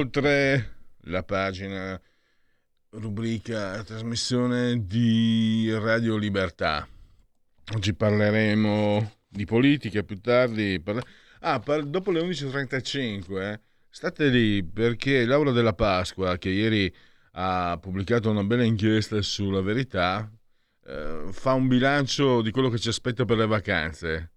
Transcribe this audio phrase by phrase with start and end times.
[0.00, 2.00] Oltre la pagina
[2.92, 6.88] rubrica trasmissione di Radio Libertà.
[7.74, 10.80] Oggi parleremo di politica più tardi.
[10.80, 11.02] Parla...
[11.40, 11.84] Ah, par...
[11.84, 16.92] dopo le 11.35, eh, state lì perché Laura della Pasqua, che ieri
[17.32, 20.30] ha pubblicato una bella inchiesta sulla verità,
[20.86, 24.32] eh, fa un bilancio di quello che ci aspetta per le vacanze.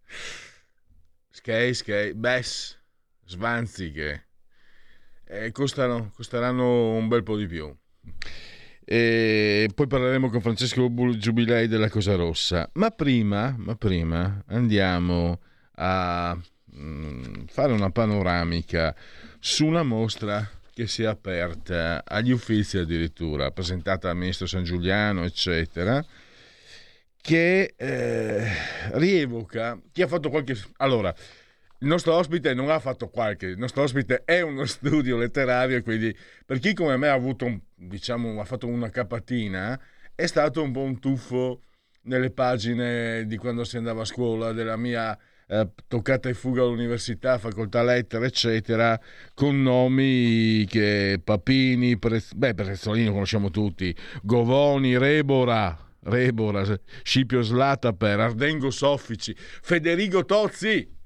[1.30, 2.78] Skate, skate, bess,
[3.23, 4.28] svanziche
[5.25, 7.73] eh, costano, costeranno un bel po' di più.
[8.85, 12.69] E poi parleremo con Francesco Giubilei della Cosa Rossa.
[12.73, 15.39] Ma prima, ma prima andiamo
[15.75, 18.95] a mh, mm, fare una panoramica
[19.39, 25.23] su una mostra che si è aperta agli uffizi addirittura, presentata al ministro San Giuliano,
[25.23, 26.03] eccetera,
[27.21, 28.47] che eh,
[28.94, 30.57] rievoca chi ha fatto qualche...
[30.77, 31.13] Allora,
[31.84, 36.16] il nostro ospite non ha fatto qualche, il nostro ospite è uno studio letterario, quindi
[36.45, 39.80] per chi come me ha avuto, un, diciamo, ha fatto una capatina,
[40.16, 41.62] è stato un po' un tuffo
[42.03, 45.17] nelle pagine di quando si andava a scuola, della mia
[45.48, 48.97] eh, toccata e fuga all'università, facoltà lettere, eccetera,
[49.34, 56.63] con nomi che Papini, Prez, beh, Prezzolino conosciamo tutti, Govoni, Rebora, Rebora,
[57.03, 61.02] Scipio Slataper, Ardengo Soffici, Federico Tozzi,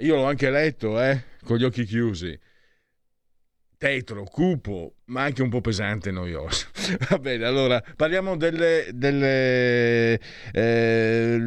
[0.00, 2.38] io l'ho anche letto, eh, con gli occhi chiusi.
[3.76, 6.66] Tetro, cupo, ma anche un po' pesante e noioso.
[7.08, 10.20] Va bene, allora parliamo delle, delle
[10.52, 11.38] eh,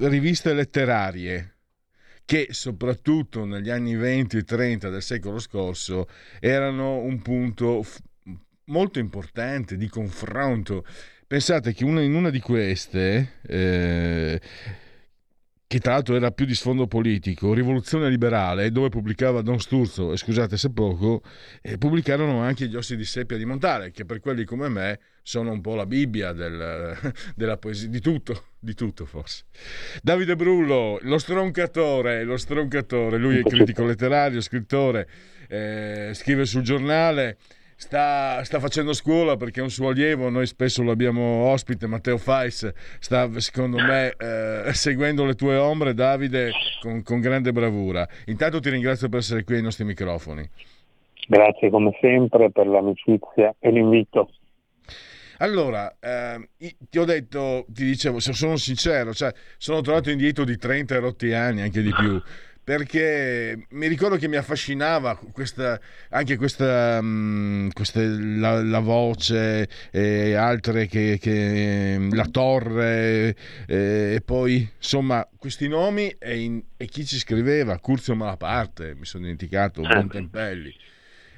[0.00, 1.54] riviste letterarie
[2.28, 6.06] che soprattutto negli anni 20 e 30 del secolo scorso
[6.40, 8.00] erano un punto f-
[8.64, 10.84] molto importante di confronto.
[11.26, 14.40] Pensate che una, in una di queste eh,
[15.68, 20.16] che tra l'altro era più di sfondo politico, Rivoluzione Liberale, dove pubblicava Don Sturzo, e
[20.16, 21.22] scusate se poco,
[21.60, 25.52] eh, pubblicarono anche gli ossi di seppia di Montale, che per quelli come me sono
[25.52, 26.96] un po' la Bibbia del,
[27.36, 29.44] della poesia, di tutto, di tutto forse.
[30.02, 35.06] Davide Brullo, lo stroncatore, lo stroncatore, lui è critico letterario, scrittore,
[35.48, 37.36] eh, scrive sul giornale,
[37.78, 42.18] sta, sta, facendo scuola perché è un suo allievo, noi spesso lo abbiamo ospite, Matteo
[42.18, 46.50] Fais, sta secondo me eh, seguendo le tue ombre, Davide,
[46.82, 48.06] con, con, grande bravura.
[48.26, 50.46] Intanto ti ringrazio per essere qui ai nostri microfoni.
[51.28, 54.30] Grazie come sempre per l'amicizia e l'invito.
[55.40, 56.48] Allora, eh,
[56.90, 61.62] ti ho detto, ti dicevo, sono sincero, cioè, sono tornato indietro di 30 rotti anni,
[61.62, 62.20] anche di più
[62.68, 65.80] perché mi ricordo che mi affascinava questa,
[66.10, 73.34] anche questa, um, questa la, la, voce e altre che, che la torre
[73.66, 79.06] e, e poi insomma questi nomi e, in, e, chi ci scriveva Curzio Malaparte mi
[79.06, 79.94] sono dimenticato ah.
[79.94, 80.74] Bontempelli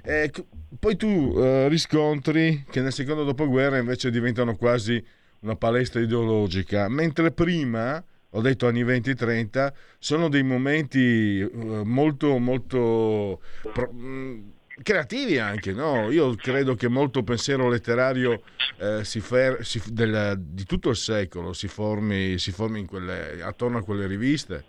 [0.03, 0.33] e
[0.81, 5.01] poi tu uh, riscontri che nel secondo dopoguerra invece diventano quasi
[5.43, 13.41] una palestra ideologica mentre prima ho detto anni 20-30, sono dei momenti uh, molto, molto
[13.73, 14.49] pro, mm,
[14.83, 16.11] creativi anche, no?
[16.11, 18.43] Io credo che molto pensiero letterario
[18.79, 23.79] eh, si fer- si, del, di tutto il secolo si formi, si formi quelle, attorno
[23.79, 24.65] a quelle riviste.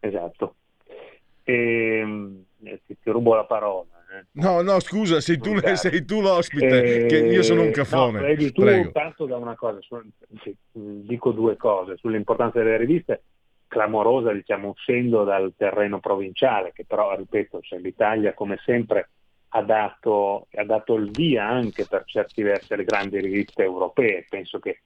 [0.00, 0.54] Esatto.
[1.42, 2.44] E, ehm,
[2.86, 3.97] ti, ti rubo la parola eh.
[4.32, 8.20] No, no, scusa, sei tu, sei tu l'ospite, eh, che io sono un caffone.
[8.20, 8.90] No, vedi, tu Prego.
[8.90, 10.00] parto da una cosa, su,
[10.72, 13.22] dico due cose, sull'importanza delle riviste,
[13.66, 19.10] clamorosa, diciamo, uscendo dal terreno provinciale, che però, ripeto, cioè, l'Italia come sempre
[19.50, 24.58] ha dato, ha dato il via anche per certi versi alle grandi riviste europee, penso
[24.58, 24.80] che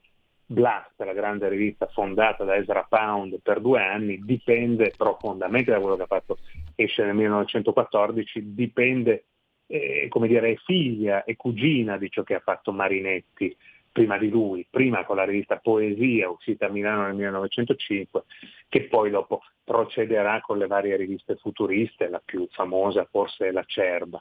[0.52, 5.96] Blast, la grande rivista fondata da Ezra Pound per due anni, dipende profondamente da quello
[5.96, 6.38] che ha fatto,
[6.74, 9.24] esce nel 1914, dipende,
[9.66, 13.56] eh, come dire, è figlia e cugina di ciò che ha fatto Marinetti
[13.92, 18.24] prima di lui, prima con la rivista Poesia uscita a Milano nel 1905,
[18.68, 23.64] che poi dopo procederà con le varie riviste futuriste, la più famosa forse è la
[23.66, 24.20] Cerba.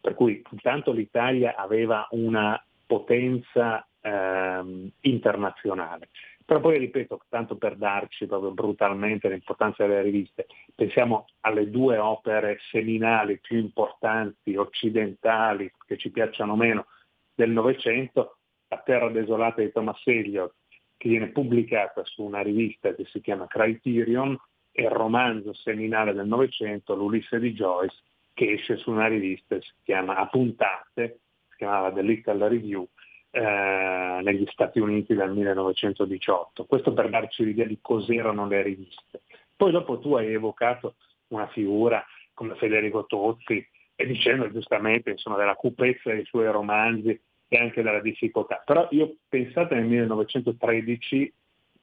[0.00, 6.08] Per cui intanto l'Italia aveva una potenza ehm, internazionale.
[6.44, 12.58] Però poi ripeto, tanto per darci proprio brutalmente l'importanza delle riviste, pensiamo alle due opere
[12.70, 16.86] seminali più importanti, occidentali, che ci piacciono meno,
[17.34, 18.36] del Novecento,
[18.68, 20.54] La terra desolata di Thomas Eliot,
[20.96, 24.38] che viene pubblicata su una rivista che si chiama Criterion,
[24.72, 27.96] e il romanzo seminale del Novecento, L'Ulisse di Joyce,
[28.32, 31.20] che esce su una rivista che si chiama A puntate,
[31.50, 32.88] si chiamava The Little Review,
[33.34, 36.66] eh, negli Stati Uniti dal 1918.
[36.66, 39.22] Questo per darci l'idea di cos'erano le riviste.
[39.56, 40.96] Poi dopo tu hai evocato
[41.28, 47.18] una figura come Federico Tozzi e dicendo giustamente insomma, della cupezza dei suoi romanzi
[47.48, 48.62] e anche della difficoltà.
[48.64, 51.32] Però io pensate nel 1913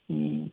[0.05, 0.45] mh, mm,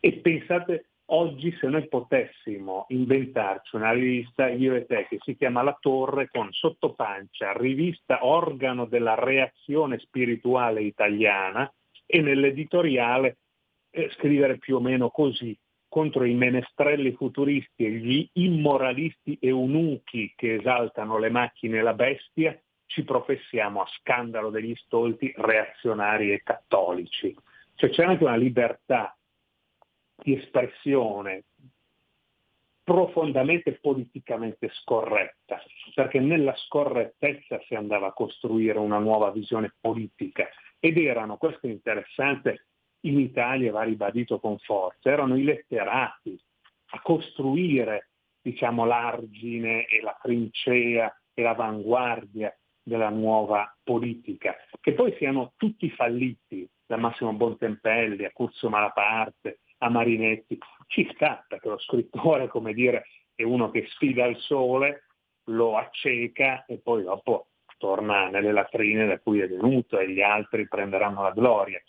[0.00, 5.62] e pensate Oggi se noi potessimo inventarci una rivista, io e te, che si chiama
[5.62, 11.72] La Torre con sottopancia, rivista organo della reazione spirituale italiana
[12.04, 13.38] e nell'editoriale
[13.90, 15.58] eh, scrivere più o meno così
[15.88, 22.60] contro i menestrelli futuristi e gli immoralisti eunuchi che esaltano le macchine e la bestia,
[22.84, 27.34] ci professiamo a scandalo degli stolti reazionari e cattolici.
[27.74, 29.17] Cioè c'è anche una libertà
[30.22, 31.44] di espressione
[32.82, 35.60] profondamente politicamente scorretta,
[35.94, 40.48] perché nella scorrettezza si andava a costruire una nuova visione politica.
[40.80, 42.68] Ed erano, questo è interessante,
[43.00, 46.40] in Italia va ribadito con forza, erano i letterati
[46.92, 48.08] a costruire
[48.40, 56.66] diciamo, l'argine e la trincea e l'avanguardia della nuova politica, che poi siano tutti falliti,
[56.86, 60.58] da Massimo Bontempelli a Curzo Malaparte, a Marinetti.
[60.86, 65.04] Ci sta perché lo scrittore, come dire, è uno che sfida il sole,
[65.44, 67.48] lo acceca e poi dopo
[67.78, 71.80] torna nelle latrine da cui è venuto e gli altri prenderanno la gloria.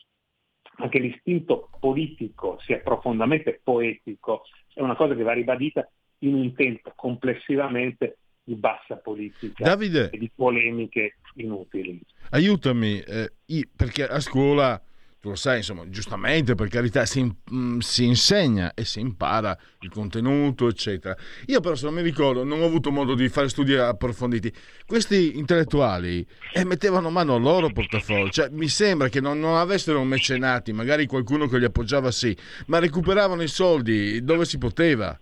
[0.77, 4.43] Anche l'istinto politico sia profondamente poetico
[4.73, 5.89] è una cosa che va ribadita
[6.19, 12.01] in un tempo complessivamente di bassa politica Davide, e di polemiche inutili.
[12.31, 13.31] Aiutami, eh,
[13.75, 14.81] perché a scuola
[15.21, 17.21] tu lo sai, insomma, giustamente, per carità, si,
[17.53, 21.15] mm, si, insegna e si impara il contenuto, eccetera.
[21.47, 24.51] Io però, se non mi ricordo, non ho avuto modo di fare studi approfonditi.
[24.85, 30.01] Questi intellettuali eh, mettevano mano al loro portafoglio, cioè mi sembra che non, non avessero
[30.05, 32.35] mecenati, magari qualcuno che li appoggiava sì,
[32.67, 35.19] ma recuperavano i soldi dove si poteva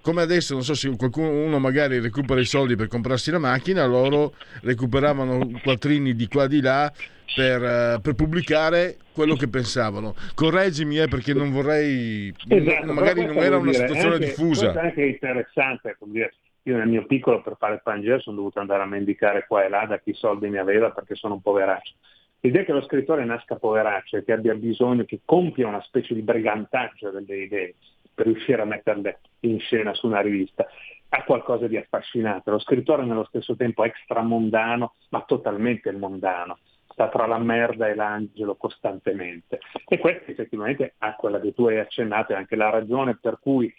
[0.00, 4.34] come adesso, non so se qualcuno magari recupera i soldi per comprarsi la macchina, loro
[4.60, 6.92] recuperavano quattrini di qua di là
[7.34, 7.60] per,
[7.96, 10.14] uh, per pubblicare quello che pensavano.
[10.34, 14.72] Correggimi eh, perché non vorrei, esatto, magari non era una dire, situazione anche, diffusa.
[14.72, 18.82] È anche interessante, dire, io nel mio piccolo per fare il Pangea sono dovuto andare
[18.82, 21.94] a mendicare qua e là da chi soldi mi aveva perché sono un poveraccio.
[22.40, 26.22] L'idea che lo scrittore nasca poveraccio e che abbia bisogno, che compia una specie di
[26.22, 27.74] brigantaggio delle idee,
[28.14, 30.66] per riuscire a metterle in scena su una rivista.
[31.08, 32.50] Ha qualcosa di affascinante.
[32.50, 36.58] Lo scrittore nello stesso tempo è extramondano, ma totalmente mondano.
[36.96, 39.60] Sta tra la merda e l'angelo costantemente.
[39.86, 43.70] E questo effettivamente ha quella che tu hai accennato, è anche la ragione per cui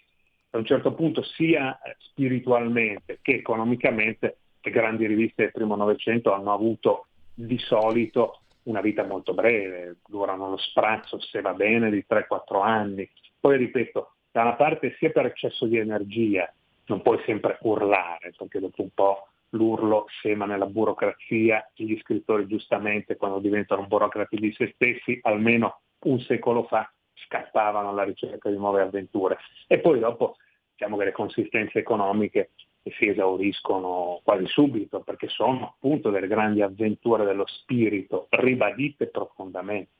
[0.50, 6.52] a un certo punto sia spiritualmente che economicamente le grandi riviste del primo Novecento hanno
[6.52, 12.62] avuto di solito una vita molto breve, durano lo sprazzo, se va bene, di 3-4
[12.62, 13.10] anni.
[13.40, 16.48] Poi ripeto, da una parte sia per eccesso di energia,
[16.86, 23.16] non puoi sempre urlare, perché dopo un po' l'urlo scema nella burocrazia gli scrittori giustamente
[23.16, 26.90] quando diventano burocrati di se stessi, almeno un secolo fa
[27.26, 29.38] scappavano alla ricerca di nuove avventure.
[29.66, 30.36] E poi dopo
[30.72, 32.50] diciamo che le consistenze economiche
[32.82, 39.90] si esauriscono quasi subito perché sono appunto delle grandi avventure dello spirito ribadite profondamente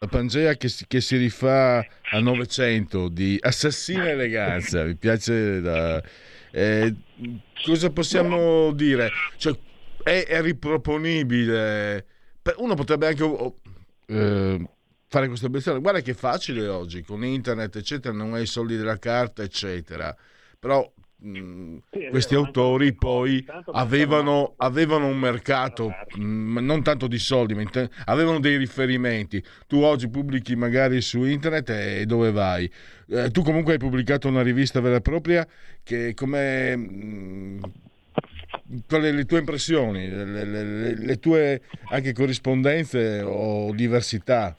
[0.00, 6.00] la Pangea che si, che si rifà a Novecento di Assassina Eleganza, mi piace da...
[6.50, 6.94] Eh,
[7.64, 9.10] cosa possiamo dire?
[9.36, 9.56] Cioè,
[10.02, 12.06] è, è, riproponibile.
[12.56, 13.58] Uno potrebbe anche oh,
[14.06, 14.68] eh,
[15.06, 15.80] fare questa obiezione.
[15.80, 20.14] Guarda che facile oggi, con internet, eccetera, non hai i soldi della carta, eccetera.
[20.58, 20.90] Però
[22.10, 27.90] Questi autori poi avevano, avevano, un mercato, mh, mm, non tanto di soldi, ma inter-
[28.04, 29.42] avevano dei riferimenti.
[29.66, 32.70] Tu oggi pubblichi magari su internet e dove vai?
[33.08, 35.46] Eh, tu comunque hai pubblicato una rivista vera e propria
[35.82, 36.76] che come...
[36.76, 37.58] Mh, mm,
[38.86, 44.56] quali le, le tue impressioni, le, le, le tue anche corrispondenze o diversità?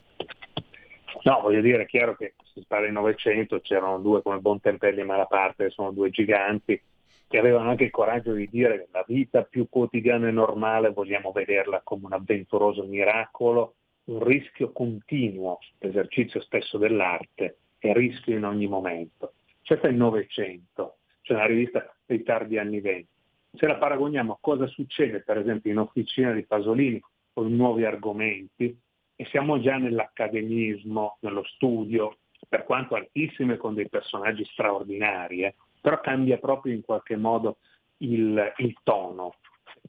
[1.22, 5.04] No, voglio dire, è chiaro che si parla di Novecento, c'erano due come Bontempelli e
[5.04, 6.80] Malaparte, che sono due giganti,
[7.26, 11.32] che avevano anche il coraggio di dire che la vita più quotidiana e normale vogliamo
[11.32, 13.74] vederla come un avventuroso miracolo,
[14.04, 19.34] un rischio continuo, l'esercizio stesso dell'arte e rischio in ogni momento.
[19.64, 23.08] Questo è il Novecento, cioè una rivista dei tardi anni venti.
[23.52, 27.00] Se la paragoniamo a cosa succede per esempio in Officina di Pasolini
[27.32, 28.76] con nuovi argomenti,
[29.20, 32.19] e siamo già nell'accademismo, nello studio,
[32.50, 37.58] per quanto altissime con dei personaggi straordinari, eh, però cambia proprio in qualche modo
[37.98, 39.36] il, il tono.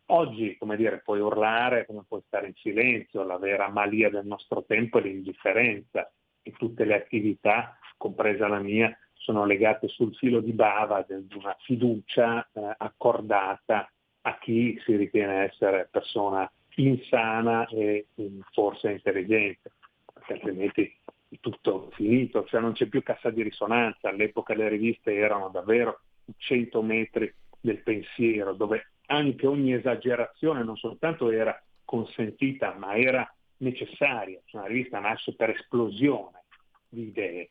[0.07, 4.63] Oggi, come dire, puoi urlare, come puoi stare in silenzio, la vera malia del nostro
[4.63, 6.09] tempo è l'indifferenza
[6.43, 11.55] e tutte le attività, compresa la mia, sono legate sul filo di bava di una
[11.61, 13.91] fiducia eh, accordata
[14.21, 18.05] a chi si ritiene essere persona insana e
[18.51, 19.71] forse intelligente,
[20.13, 20.95] perché altrimenti
[21.39, 26.01] tutto finito, cioè non c'è più cassa di risonanza, all'epoca le riviste erano davvero
[26.35, 34.39] 100 metri del pensiero, dove anche ogni esagerazione non soltanto era consentita, ma era necessaria,
[34.45, 36.43] cioè, una rivista nasce per esplosione
[36.89, 37.49] di idee.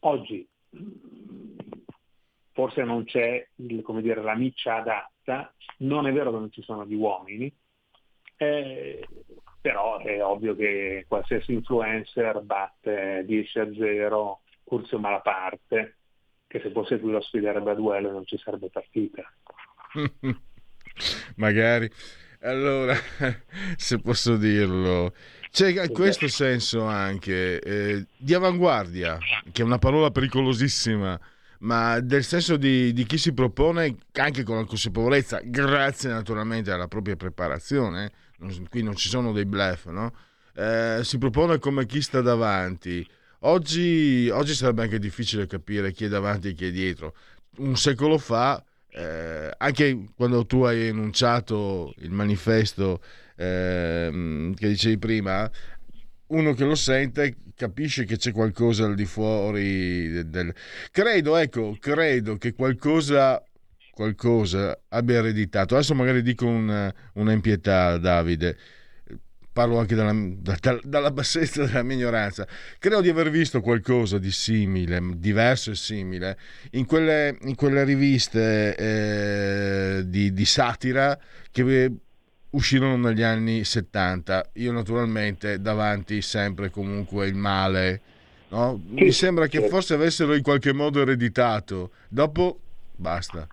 [0.00, 0.46] Oggi
[2.52, 6.84] forse non c'è il, dire, la miccia adatta, non è vero che non ci sono
[6.84, 7.52] gli uomini,
[8.36, 9.06] eh,
[9.62, 15.96] però è ovvio che qualsiasi influencer batte 10 a 0 Curzio Malaparte,
[16.48, 19.22] che se fosse lui lo sfiderebbe a duello non ci sarebbe partita.
[21.36, 21.90] Magari.
[22.40, 22.94] Allora,
[23.76, 25.14] se posso dirlo,
[25.50, 29.16] c'è questo senso anche eh, di avanguardia,
[29.52, 31.20] che è una parola pericolosissima,
[31.60, 36.88] ma del senso di, di, chi si propone anche con la consapevolezza, grazie naturalmente alla
[36.88, 38.10] propria preparazione,
[38.68, 40.12] qui non ci sono dei bluff, no?
[40.54, 43.06] Eh, si propone come chi sta davanti.
[43.40, 47.14] Oggi, oggi, sarebbe anche difficile capire chi è davanti e chi è dietro.
[47.56, 53.00] Un secolo fa, eh, anche quando tu hai enunciato il manifesto
[53.36, 55.50] eh, che dicevi prima,
[56.28, 60.54] uno che lo sente capisce che c'è qualcosa al di fuori del...
[60.90, 63.42] Credo, ecco, credo che qualcosa
[63.92, 65.74] qualcosa abbia ereditato.
[65.74, 68.56] Adesso magari dico una, una impietà, Davide.
[69.52, 72.48] Parlo anche dalla, da, dalla bassezza della mia ignoranza.
[72.78, 76.38] Credo di aver visto qualcosa di simile, diverso e simile,
[76.70, 81.18] in quelle, in quelle riviste eh, di, di satira
[81.50, 81.92] che
[82.50, 84.52] uscirono negli anni 70.
[84.54, 88.00] Io naturalmente davanti sempre comunque il male.
[88.48, 88.80] No?
[88.86, 91.90] Mi sembra che forse avessero in qualche modo ereditato.
[92.08, 92.58] Dopo
[92.96, 93.46] basta.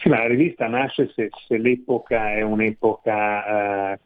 [0.00, 3.98] Sì, ma la rivista nasce se, se l'epoca è un'epoca eh,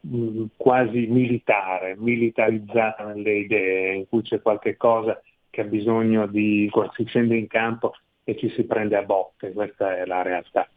[0.57, 5.21] quasi militare, militarizzata nelle idee, in cui c'è qualche cosa
[5.51, 9.95] che ha bisogno di, si scende in campo e ci si prende a botte, questa
[9.95, 10.67] è la realtà.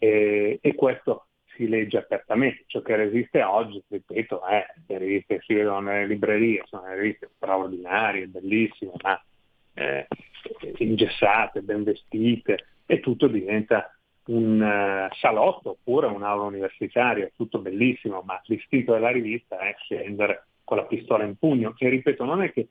[0.00, 2.64] E, e questo si legge apertamente.
[2.66, 6.96] Ciò che resiste oggi, ripeto, è le riviste che si vedono nelle librerie, sono le
[6.96, 9.22] riviste straordinarie, bellissime, ma
[9.74, 10.08] eh,
[10.78, 13.93] ingessate, ben vestite, e tutto diventa
[14.26, 20.78] un uh, salotto oppure un'aula universitaria, tutto bellissimo, ma l'istinto della rivista è scendere con
[20.78, 21.74] la pistola in pugno.
[21.76, 22.68] E ripeto, non è che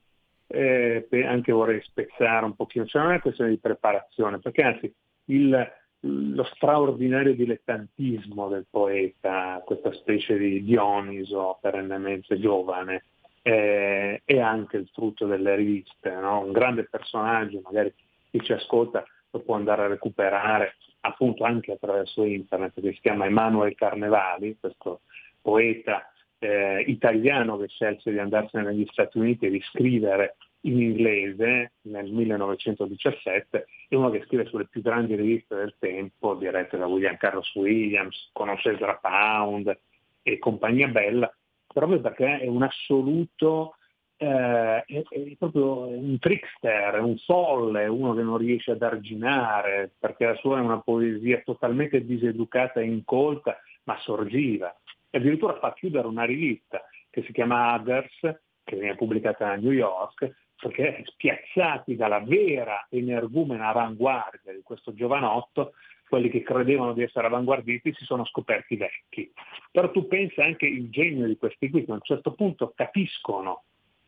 [0.48, 4.94] eh, anche vorrei spezzare un pochino, cioè non è questione di preparazione, perché anzi
[5.26, 13.06] il, lo straordinario dilettantismo del poeta, questa specie di Dioniso perennemente giovane,
[13.42, 16.42] eh, è anche il frutto delle riviste, no?
[16.42, 17.94] un grande personaggio, magari
[18.30, 19.04] chi ci ascolta
[19.34, 25.02] lo può andare a recuperare appunto anche attraverso internet, che si chiama Emanuele Carnevali, questo
[25.42, 26.10] poeta
[26.40, 32.10] eh, italiano che scelse di andarsene negli Stati Uniti e di scrivere in inglese nel
[32.12, 37.54] 1917, è uno che scrive sulle più grandi riviste del tempo, dirette da William Carlos
[37.56, 39.78] Williams, conosce Ezra Pound
[40.22, 41.34] e compagnia bella,
[41.68, 43.76] proprio perché è un assoluto
[44.18, 50.26] eh, è, è, proprio un trickster, un folle, uno che non riesce ad arginare, perché
[50.26, 54.76] la sua è una poesia totalmente diseducata e incolta, ma sorgiva.
[55.10, 59.72] E addirittura fa chiudere una rivista che si chiama Others, che viene pubblicata a New
[59.72, 65.74] York, perché spiazzati dalla vera energumena avanguardia di questo giovanotto,
[66.08, 69.32] quelli che credevano di essere avanguardisti si sono scoperti vecchi.
[69.72, 73.64] Però tu pensa anche il genio di questi qui che a un certo punto capiscono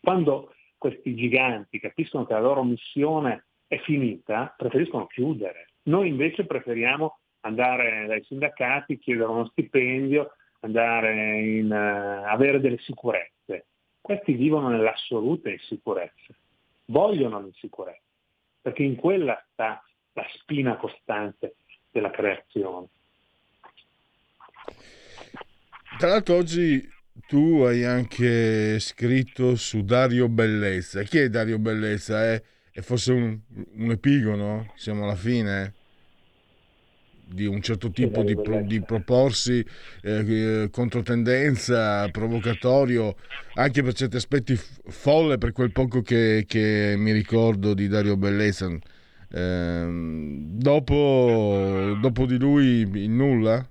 [0.06, 5.70] quando questi giganti capiscono che la loro missione è finita, preferiscono chiudere.
[5.86, 13.66] Noi invece preferiamo andare dai sindacati, chiedere uno stipendio, andare in, uh, avere delle sicurezze.
[14.00, 16.36] Questi vivono nell'assoluta insicurezza,
[16.86, 18.04] vogliono l'insicurezza,
[18.62, 19.84] perché in quella sta
[20.14, 21.56] la spina costante
[21.90, 22.88] della creazione.
[25.98, 26.94] Tra l'altro oggi
[27.28, 31.04] tu hai anche scritto su Dario Bellezza.
[31.04, 32.24] Chi è Dario Bellezza?
[32.24, 32.42] È,
[32.72, 33.40] è forse un,
[33.78, 34.72] un, epigono?
[34.76, 35.74] Siamo alla fine
[37.28, 39.66] di un certo tipo di, di, proporsi
[40.04, 43.16] eh, controtendenza, provocatorio,
[43.56, 48.70] anche per certi aspetti folle per quel poco che, che mi ricordo di Dario Bellezza.
[49.32, 53.68] Eh, dopo, dopo di lui nulla?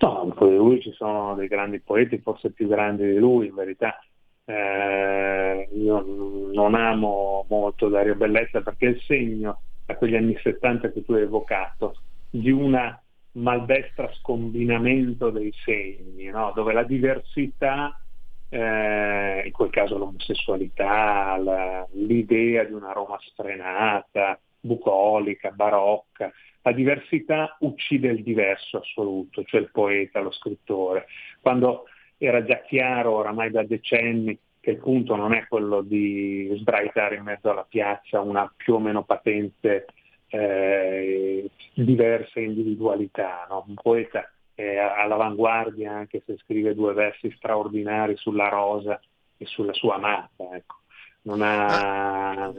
[0.00, 3.98] No, dopo lui ci sono dei grandi poeti, forse più grandi di lui in verità.
[4.44, 6.04] Eh, io
[6.52, 11.12] non amo molto Dario Bellezza perché è il segno da quegli anni 70 che tu
[11.12, 11.96] hai evocato
[12.30, 13.00] di una
[13.32, 16.52] maldestra scombinamento dei segni, no?
[16.54, 18.00] dove la diversità,
[18.48, 26.32] eh, in quel caso l'omosessualità, la, l'idea di una Roma sfrenata, bucolica, barocca,
[26.68, 31.06] la diversità uccide il diverso assoluto, cioè il poeta, lo scrittore.
[31.40, 31.84] Quando
[32.18, 37.22] era già chiaro oramai da decenni che il punto non è quello di sbraitare in
[37.22, 39.86] mezzo alla piazza una più o meno patente
[40.28, 43.46] eh, diverse individualità.
[43.48, 43.64] No?
[43.66, 49.00] Un poeta è all'avanguardia anche se scrive due versi straordinari sulla rosa
[49.38, 50.54] e sulla sua amata.
[50.54, 50.76] Ecco.
[51.22, 52.52] Non ha...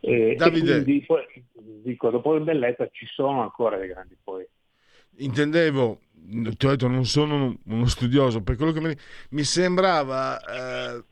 [0.00, 0.82] Eh, Davide...
[0.82, 1.06] Quindi,
[1.82, 4.50] dico, dopo il Belletta ci sono ancora dei grandi poeti.
[5.16, 6.00] Intendevo,
[6.56, 8.96] ti ho detto, non sono uno studioso, per quello che mi,
[9.30, 11.04] mi sembrava eh,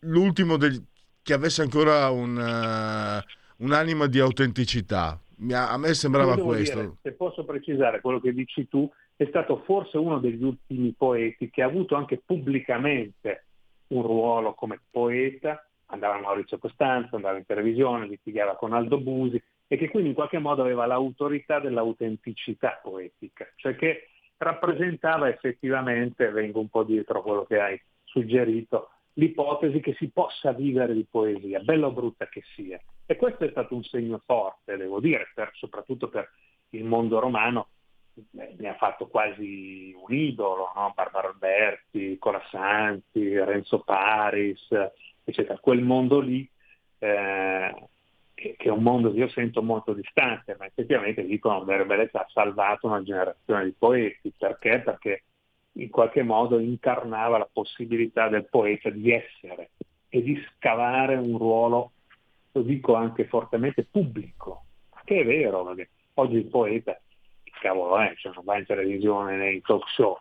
[0.00, 0.84] l'ultimo del,
[1.22, 5.18] che avesse ancora un, uh, un'anima di autenticità.
[5.50, 6.80] A me sembrava questo.
[6.80, 11.50] Dire, se posso precisare quello che dici tu, è stato forse uno degli ultimi poeti
[11.50, 13.44] che ha avuto anche pubblicamente
[13.88, 19.76] un ruolo come poeta andava Maurizio Costanzo, andava in televisione, litigava con Aldo Busi e
[19.76, 26.68] che quindi in qualche modo aveva l'autorità dell'autenticità poetica, cioè che rappresentava effettivamente, vengo un
[26.68, 31.86] po' dietro a quello che hai suggerito, l'ipotesi che si possa vivere di poesia, bella
[31.86, 32.80] o brutta che sia.
[33.06, 36.30] E questo è stato un segno forte, devo dire, per, soprattutto per
[36.70, 37.68] il mondo romano,
[38.32, 40.92] ne ha fatto quasi un idolo, no?
[40.94, 44.68] Barbara Alberti, Colassanti, Renzo Paris,
[45.30, 45.58] eccetera.
[45.58, 46.48] Quel mondo lì,
[46.98, 47.74] eh,
[48.34, 52.20] che, che, è un mondo che io sento molto distante, ma effettivamente dicono che Bellezza
[52.20, 54.32] ha salvato una generazione di poeti.
[54.36, 54.80] Perché?
[54.80, 55.22] Perché
[55.72, 59.70] in qualche modo incarnava la possibilità del poeta di essere
[60.08, 61.92] e di scavare un ruolo,
[62.52, 64.64] lo dico anche fortemente, pubblico,
[65.04, 66.98] che è vero, perché oggi il poeta,
[67.60, 70.18] cavolo è, cioè non va in televisione nei talk show,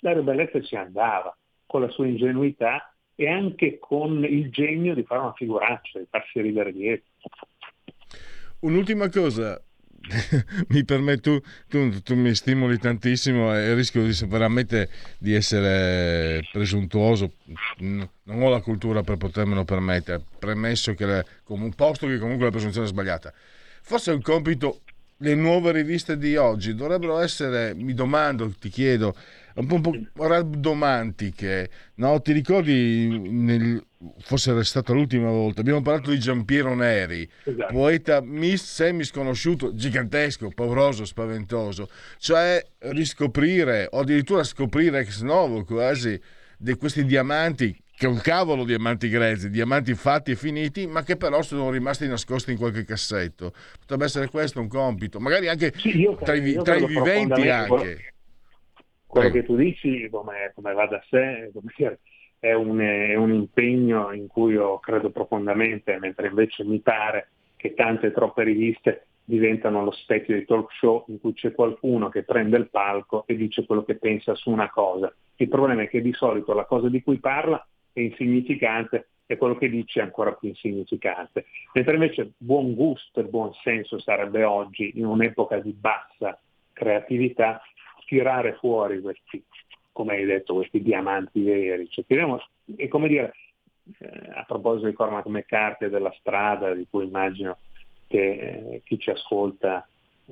[0.00, 5.22] Dario Bellezza ci andava con la sua ingenuità e anche con il genio di fare
[5.22, 7.10] una figuraccia, di farsi ridere dietro.
[8.60, 9.60] Un'ultima cosa,
[10.68, 17.32] mi permetto, tu, tu, tu, mi stimoli tantissimo e rischio di, veramente di essere presuntuoso,
[17.78, 22.86] non ho la cultura per potermelo permettere, premesso che un posto che comunque la presunzione
[22.86, 23.32] è sbagliata.
[23.82, 24.82] Forse è un compito,
[25.16, 29.16] le nuove riviste di oggi dovrebbero essere, mi domando, ti chiedo,
[29.58, 32.20] un po', un po rabdomantiche, no?
[32.20, 33.84] Ti ricordi, nel,
[34.20, 37.72] forse era stata l'ultima volta, abbiamo parlato di Giampiero Neri, esatto.
[37.72, 46.20] poeta mis, semi sconosciuto, gigantesco, pauroso, spaventoso, cioè riscoprire o addirittura scoprire ex novo quasi
[46.56, 51.02] di questi diamanti che è un cavolo di diamanti grezzi, diamanti fatti e finiti, ma
[51.02, 53.52] che però sono rimasti nascosti in qualche cassetto.
[53.80, 58.12] Potrebbe essere questo un compito, magari anche sì, tra, i, tra i viventi anche
[59.08, 61.50] quello che tu dici, come, come va da sé,
[62.38, 67.74] è un, è un, impegno in cui io credo profondamente, mentre invece mi pare che
[67.74, 72.56] tante troppe riviste diventano lo specchio dei talk show in cui c'è qualcuno che prende
[72.56, 75.12] il palco e dice quello che pensa su una cosa.
[75.36, 79.56] Il problema è che di solito la cosa di cui parla è insignificante e quello
[79.56, 81.46] che dice è ancora più insignificante.
[81.74, 86.38] Mentre invece buon gusto e buon senso sarebbe oggi, in un'epoca di bassa
[86.72, 87.60] creatività,
[88.08, 89.44] tirare fuori questi,
[89.92, 91.88] come hai detto, questi diamanti veri.
[91.90, 92.40] Cioè, tiriamo,
[92.74, 93.34] è come dire,
[93.98, 97.58] eh, a proposito di Cormac McCarthy della strada, di cui immagino
[98.06, 99.86] che eh, chi ci ascolta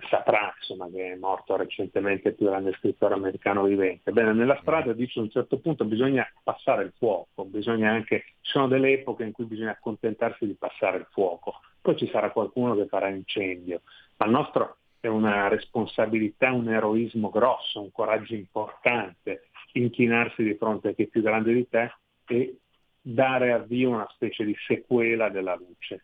[0.08, 4.10] saprà, insomma, che è morto recentemente il più grande scrittore americano vivente.
[4.12, 8.52] Bene, nella strada dice a un certo punto bisogna passare il fuoco, bisogna anche, ci
[8.52, 12.74] sono delle epoche in cui bisogna accontentarsi di passare il fuoco, poi ci sarà qualcuno
[12.74, 13.82] che farà incendio,
[14.16, 20.88] ma il nostro è una responsabilità, un eroismo grosso, un coraggio importante, inchinarsi di fronte
[20.88, 21.94] a chi è più grande di te
[22.26, 22.56] e
[23.00, 26.02] dare avvio a una specie di sequela della luce.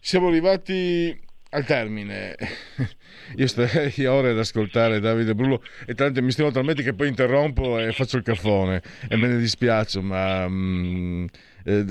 [0.00, 1.16] Siamo arrivati
[1.50, 2.34] al termine,
[3.36, 7.78] io starei ore ad ascoltare Davide Brullo e tanto mi stimo talmente che poi interrompo
[7.78, 10.46] e faccio il caffone e me ne dispiace, ma...
[10.48, 11.26] Mm,
[11.64, 11.84] eh,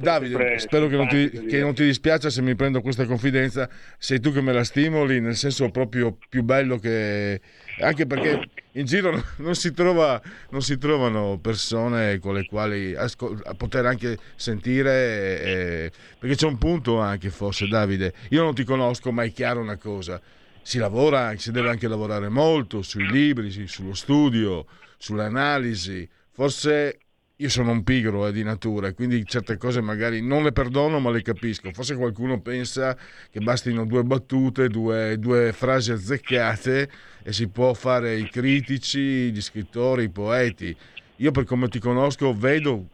[0.00, 4.18] Davide, spero che non, ti, che non, ti, dispiace se mi prendo questa confidenza, sei
[4.18, 7.40] tu che me la stimoli nel senso proprio più bello che...
[7.78, 10.20] anche perché in giro non si, trova,
[10.50, 16.58] non si trovano persone con le quali ascol- poter anche sentire, eh, perché c'è un
[16.58, 20.20] punto anche forse Davide, io non ti conosco ma è chiaro una cosa,
[20.60, 24.66] si lavora, si deve anche lavorare molto sui libri, sullo studio,
[24.98, 26.98] sull'analisi, forse
[27.42, 31.00] io sono un pigro eh, di natura e quindi certe cose magari non le perdono
[31.00, 31.72] ma le capisco.
[31.72, 32.96] Forse qualcuno pensa
[33.30, 36.88] che bastino due battute, due, due frasi azzeccate
[37.20, 40.74] e si può fare i critici, gli scrittori, i poeti.
[41.16, 42.86] Io per come ti conosco vedo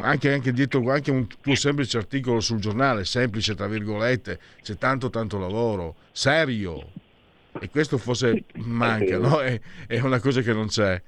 [0.00, 5.08] anche, anche dietro anche un tuo semplice articolo sul giornale, semplice tra virgolette, c'è tanto
[5.08, 6.92] tanto lavoro, serio.
[7.58, 9.40] E questo forse manca, no?
[9.40, 11.02] È, è una cosa che non c'è.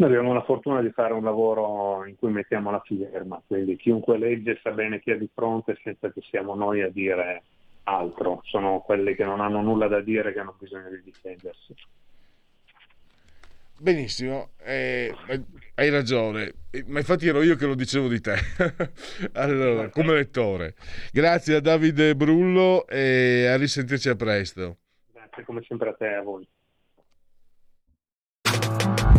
[0.00, 4.16] Noi abbiamo la fortuna di fare un lavoro in cui mettiamo la firma, quindi chiunque
[4.16, 7.42] legge sa bene chi è di fronte senza che siamo noi a dire
[7.82, 11.74] altro, sono quelli che non hanno nulla da dire che hanno bisogno di difendersi.
[13.78, 15.14] Benissimo, eh,
[15.74, 16.54] hai ragione,
[16.86, 18.36] ma infatti ero io che lo dicevo di te,
[19.34, 20.76] allora, come lettore.
[21.12, 24.78] Grazie a Davide Brullo e a risentirci a presto.
[25.12, 26.48] Grazie come sempre a te e a voi.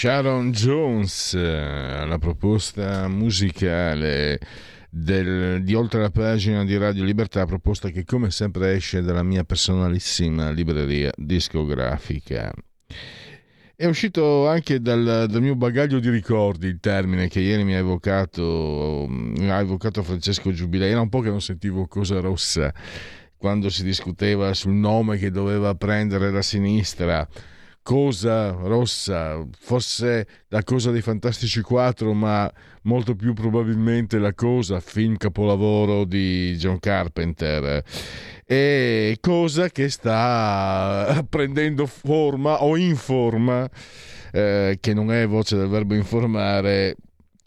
[0.00, 4.40] Sharon Jones, la proposta musicale
[4.88, 9.44] del, di oltre la pagina di Radio Libertà, proposta che come sempre esce dalla mia
[9.44, 12.50] personalissima libreria discografica.
[13.76, 17.78] È uscito anche dal, dal, mio bagaglio di ricordi il termine che ieri mi ha
[17.80, 20.92] evocato, mi ha evocato Francesco Giubilei.
[20.92, 22.72] Era un po' che non sentivo Cosa Rossa
[23.36, 27.28] quando si discuteva sul nome che doveva prendere la sinistra
[27.90, 32.48] cosa rossa, fosse la cosa dei Fantastici 4, ma
[32.82, 37.82] molto più probabilmente la cosa, film capolavoro di John Carpenter.
[38.46, 43.68] E cosa che sta prendendo forma o in forma,
[44.30, 46.94] eh, che non è voce del verbo informare,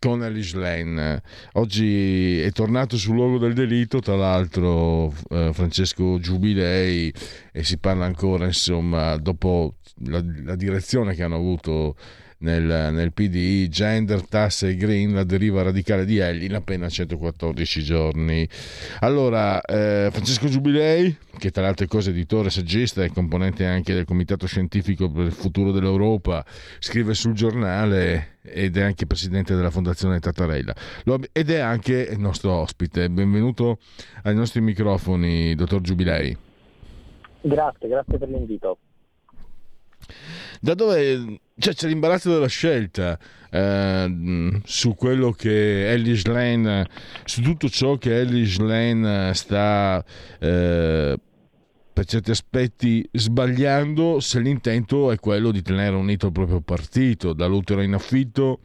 [0.03, 1.21] con Elish Lane.
[1.53, 7.13] Oggi è tornato sul luogo del delitto, tra l'altro eh, Francesco Giubilei
[7.53, 9.75] e si parla ancora, insomma, dopo
[10.07, 11.95] la, la direzione che hanno avuto
[12.43, 17.83] nel, nel, PD, gender, tasse e green, la deriva radicale di Elli in appena 114
[17.83, 18.47] giorni.
[18.99, 23.93] Allora, eh, Francesco Giubilei, che tra le altre cose è editore, saggista e componente anche
[23.93, 26.45] del Comitato Scientifico per il Futuro dell'Europa,
[26.79, 30.75] scrive sul giornale ed è anche presidente della Fondazione Tattarella
[31.31, 33.09] ed è anche il nostro ospite.
[33.09, 33.79] Benvenuto
[34.23, 36.37] ai nostri microfoni, dottor Giubilei.
[37.41, 38.77] Grazie, grazie per l'invito.
[40.59, 43.17] Da dove cioè, c'è l'imbarazzo della scelta
[43.51, 46.87] eh, su quello che Ellis Lane,
[47.25, 50.03] su tutto ciò che Ellis Lane sta
[50.39, 51.19] eh,
[51.93, 57.81] per certi aspetti sbagliando se l'intento è quello di tenere unito il proprio partito, dall'utero
[57.81, 58.61] in affitto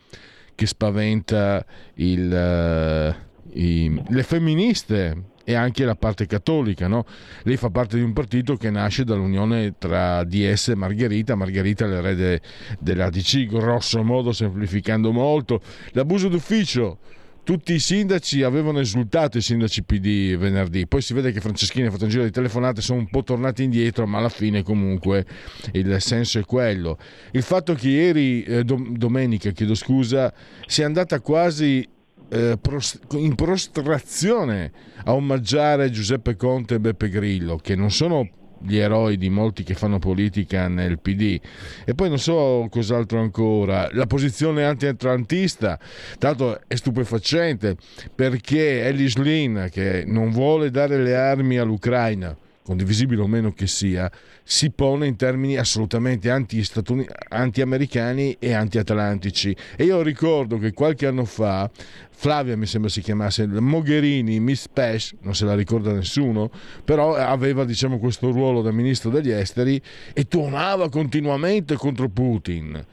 [0.55, 1.65] che spaventa
[1.97, 6.89] il, uh, i, le femministe e anche la parte cattolica.
[6.89, 7.07] No?
[7.45, 12.43] Lei fa parte di un partito che nasce dall'unione tra DS e Margherita, Margherita l'erede
[12.79, 15.63] dell'ADC, grosso modo, semplificando molto.
[15.93, 16.99] L'abuso d'ufficio
[17.45, 20.87] tutti i sindaci avevano esultato, i sindaci PD venerdì.
[20.87, 23.63] Poi si vede che Franceschini ha fatto un giro di telefonate, sono un po' tornati
[23.63, 25.25] indietro, ma alla fine comunque
[25.73, 26.99] il senso è quello.
[27.31, 30.31] Il fatto che ieri, eh, domenica, chiedo scusa,
[30.67, 31.89] sia andata quasi
[32.31, 34.73] in prostrazione
[35.05, 38.29] a omaggiare Giuseppe Conte e Beppe Grillo, che non sono
[38.61, 41.39] gli eroi di molti che fanno politica nel PD
[41.85, 43.89] e poi non so cos'altro ancora.
[43.93, 45.79] La posizione anti-atlantista
[46.19, 47.77] tanto è stupefacente
[48.15, 52.37] perché Ellis Lin che non vuole dare le armi all'Ucraina
[52.69, 54.13] condivisibile o meno che sia,
[54.45, 59.57] si pone in termini assolutamente anti-americani e anti-atlantici.
[59.75, 61.71] E io ricordo che qualche anno fa
[62.11, 66.51] Flavia mi sembra si chiamasse Mogherini, Miss Pesh, non se la ricorda nessuno,
[66.85, 69.81] però aveva diciamo questo ruolo da ministro degli esteri
[70.13, 72.85] e tuonava continuamente contro Putin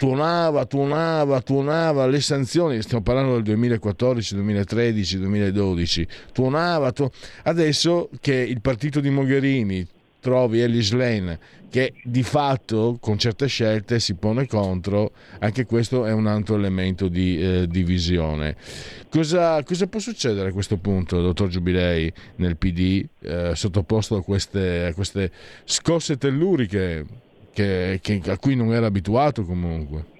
[0.00, 7.14] tuonava, tuonava, tuonava le sanzioni, stiamo parlando del 2014, 2013, 2012, tuonava, tuonava.
[7.42, 9.86] adesso che il partito di Mogherini
[10.18, 16.12] trovi Ellis Lane che di fatto con certe scelte si pone contro, anche questo è
[16.12, 18.56] un altro elemento di eh, divisione.
[19.10, 24.86] Cosa, cosa, può succedere a questo punto, dottor Giubilei, nel PD, eh, sottoposto a queste,
[24.86, 25.30] a queste
[25.64, 27.28] scosse telluriche
[28.00, 30.18] che, che, a cui non era abituato comunque.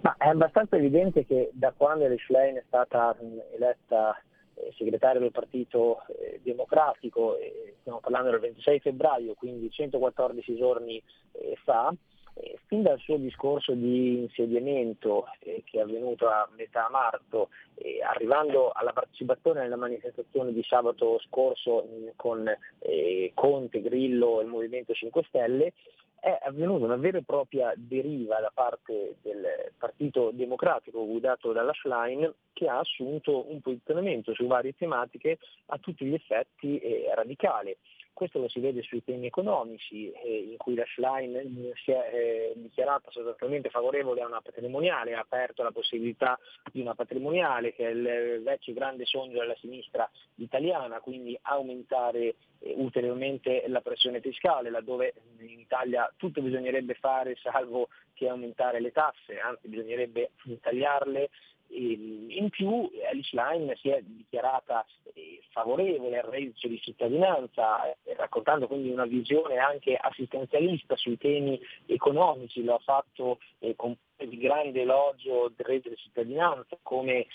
[0.00, 3.16] Ma è abbastanza evidente che da quando Elish Schlein è stata
[3.54, 4.20] eletta
[4.54, 7.36] eh, segretario del Partito eh, Democratico,
[7.80, 11.92] stiamo parlando del 26 febbraio, quindi 114 giorni eh, fa,
[12.38, 18.02] eh, fin dal suo discorso di insediamento eh, che è avvenuto a metà marzo, eh,
[18.02, 22.46] arrivando alla partecipazione nella manifestazione di sabato scorso mh, con
[22.80, 25.72] eh, Conte, Grillo e il Movimento 5 Stelle,
[26.20, 32.32] è avvenuta una vera e propria deriva da parte del Partito Democratico guidato dalla Schlein
[32.52, 37.76] che ha assunto un posizionamento su varie tematiche a tutti gli effetti eh, radicale.
[38.16, 42.52] Questo lo si vede sui temi economici, eh, in cui la Schlein si è eh,
[42.56, 46.38] dichiarata sostanzialmente favorevole a una patrimoniale, ha aperto la possibilità
[46.72, 52.72] di una patrimoniale, che è il vecchio grande sogno della sinistra italiana, quindi aumentare eh,
[52.76, 59.38] ulteriormente la pressione fiscale, laddove in Italia tutto bisognerebbe fare salvo che aumentare le tasse,
[59.38, 60.30] anzi bisognerebbe
[60.62, 61.28] tagliarle
[61.68, 68.66] in più Alice Line si è dichiarata eh, favorevole al reddito di cittadinanza, eh, raccontando
[68.66, 74.80] quindi una visione anche assistenzialista sui temi economici, lo ha fatto eh, con di grande
[74.80, 77.26] elogio del reddito di cittadinanza come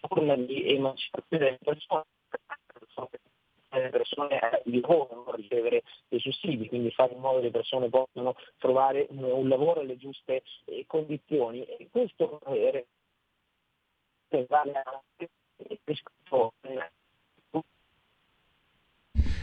[0.00, 2.04] forma di emancipazione delle persone
[3.78, 8.34] le persone di lavoro, ricevere dei sussidi, quindi fare in modo che le persone possano
[8.58, 10.42] trovare un lavoro alle giuste
[10.86, 11.64] condizioni.
[11.64, 12.40] E questo
[14.30, 14.82] eh, vale
[15.84, 16.52] rispetto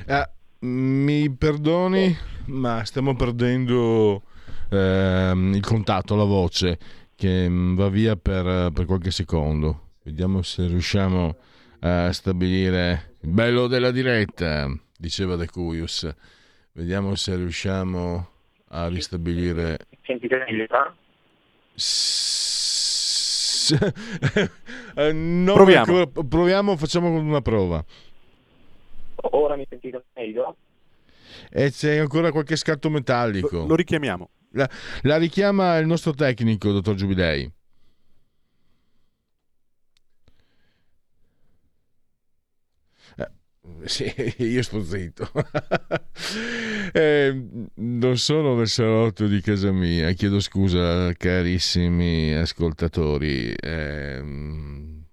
[0.07, 2.15] Ah, mi perdoni,
[2.47, 4.21] ma stiamo perdendo
[4.69, 6.77] ehm, il contatto, la voce,
[7.15, 9.91] che mm, va via per, per qualche secondo.
[10.03, 11.35] Vediamo se riusciamo
[11.79, 16.13] a stabilire il bello della diretta, diceva De Cuius.
[16.73, 18.29] Vediamo se riusciamo
[18.69, 19.77] a ristabilire.
[20.03, 20.65] Sentite meglio?
[21.75, 22.52] S- Eh,
[25.13, 25.97] non Proviamo.
[25.99, 27.83] ancora- proviamo, facciamo una prova.
[29.31, 30.55] Ora mi sentite meglio?
[31.49, 33.57] E c'è ancora qualche scatto metallico.
[33.59, 34.29] Lo, lo richiamiamo.
[34.51, 34.69] La,
[35.03, 37.51] la richiama il nostro tecnico, dottor Giubilei.
[43.17, 43.27] Eh,
[43.85, 44.05] Sì,
[44.39, 45.29] io sto zitto.
[46.95, 53.51] Eh, non sono nel salotto di casa mia, chiedo scusa carissimi ascoltatori.
[53.59, 55.03] Ehm,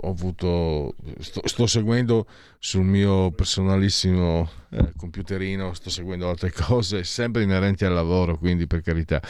[0.00, 2.26] ho avuto, sto, sto seguendo
[2.58, 8.80] sul mio personalissimo eh, computerino, sto seguendo altre cose sempre inerenti al lavoro, quindi per
[8.82, 9.20] carità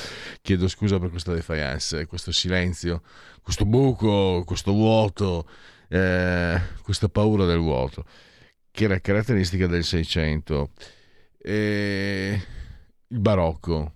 [0.42, 3.02] chiedo scusa per questa defiance, questo silenzio,
[3.42, 5.48] questo buco, questo vuoto,
[5.88, 8.04] eh, questa paura del vuoto,
[8.70, 10.70] che era caratteristica del Seicento.
[11.38, 12.42] E
[13.08, 13.94] il barocco.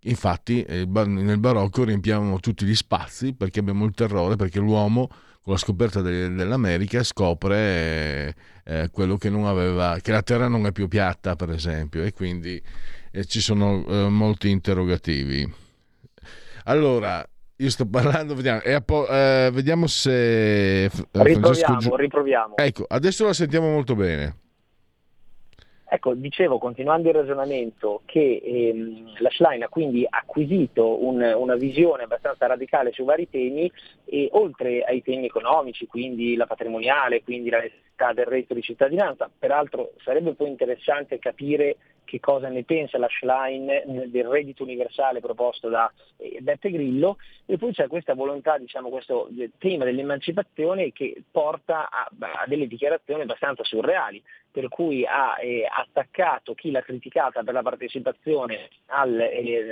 [0.00, 5.08] Infatti, eh, nel barocco riempiamo tutti gli spazi perché abbiamo il terrore, perché l'uomo
[5.42, 10.48] con la scoperta de- dell'America scopre eh, eh, quello che non aveva, che la Terra
[10.48, 12.60] non è più piatta, per esempio, e quindi
[13.12, 15.48] eh, ci sono eh, molti interrogativi.
[16.64, 17.24] Allora,
[17.58, 22.56] io sto parlando, vediamo, po- eh, vediamo se eh, Riproviamo, Giu- riproviamo.
[22.56, 24.36] Ecco, adesso la sentiamo molto bene.
[25.88, 32.02] Ecco, dicevo, continuando il ragionamento, che ehm, la Schlein ha quindi acquisito un- una visione
[32.02, 33.70] abbastanza radicale su vari temi
[34.04, 39.30] e oltre ai temi economici, quindi la patrimoniale, quindi la necessità del reddito di cittadinanza,
[39.38, 45.20] peraltro sarebbe poi interessante capire che cosa ne pensa la Schlein eh, del reddito universale
[45.20, 47.18] proposto da eh, Beppe Grillo.
[47.44, 52.66] E poi c'è questa volontà, diciamo, questo eh, tema dell'emancipazione che porta a, a delle
[52.66, 54.22] dichiarazioni abbastanza surreali
[54.56, 59.70] per cui ha eh, attaccato chi l'ha criticata per la partecipazione al, eh,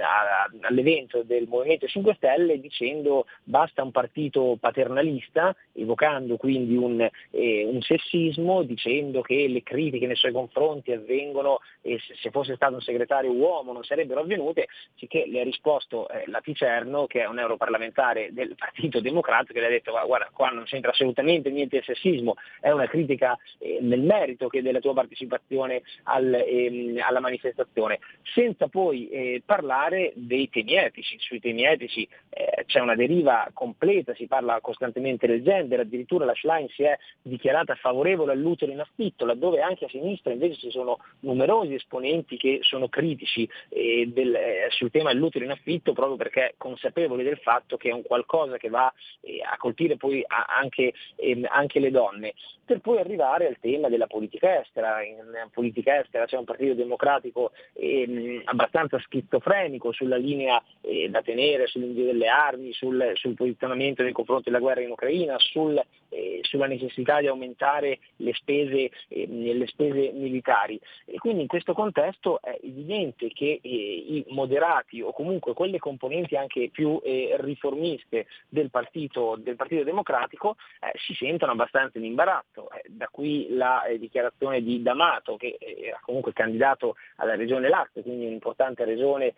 [0.60, 7.80] all'evento del Movimento 5 Stelle dicendo basta un partito paternalista, evocando quindi un, eh, un
[7.80, 12.80] sessismo, dicendo che le critiche nei suoi confronti avvengono e se- se fosse stato un
[12.80, 17.38] segretario uomo non sarebbero avvenute, sicché le ha risposto eh, la Picerno, che è un
[17.38, 21.76] europarlamentare del Partito Democratico, che le ha detto "Guarda, guarda, qua non c'entra assolutamente niente
[21.76, 27.20] il sessismo, è una critica eh, nel merito che della tua partecipazione al, ehm, alla
[27.20, 31.16] manifestazione, senza poi eh, parlare dei temi etici.
[31.18, 36.34] Sui temi etici eh, c'è una deriva completa, si parla costantemente del gender, addirittura la
[36.34, 40.98] Schlein si è dichiarata favorevole all'utero in affitto, laddove anche a sinistra invece ci sono
[41.20, 46.54] numerosi esponenti che sono critici eh, del- eh, sul tema dell'utero in affitto proprio perché
[46.56, 50.92] consapevoli del fatto che è un qualcosa che va eh, a colpire poi a- anche,
[51.16, 52.34] ehm, anche le donne,
[52.64, 55.02] per poi arrivare al tema della politica estera.
[55.02, 61.66] In politica estera c'è un partito democratico ehm, abbastanza schizofrenico sulla linea eh, da tenere
[61.66, 66.66] sull'invio delle armi, sul, sul posizionamento nei confronti della guerra in Ucraina, sul, eh, sulla
[66.66, 70.80] necessità di aumentare le spese, ehm, le spese militari.
[71.06, 72.03] E quindi in questo contesto
[72.40, 78.70] è evidente che eh, i moderati o comunque quelle componenti anche più eh, riformiste del
[78.70, 82.70] partito, del partito Democratico eh, si sentono abbastanza in imbarazzo.
[82.70, 88.02] Eh, da qui la eh, dichiarazione di D'Amato che era comunque candidato alla regione Lazio,
[88.02, 89.34] quindi un'importante regione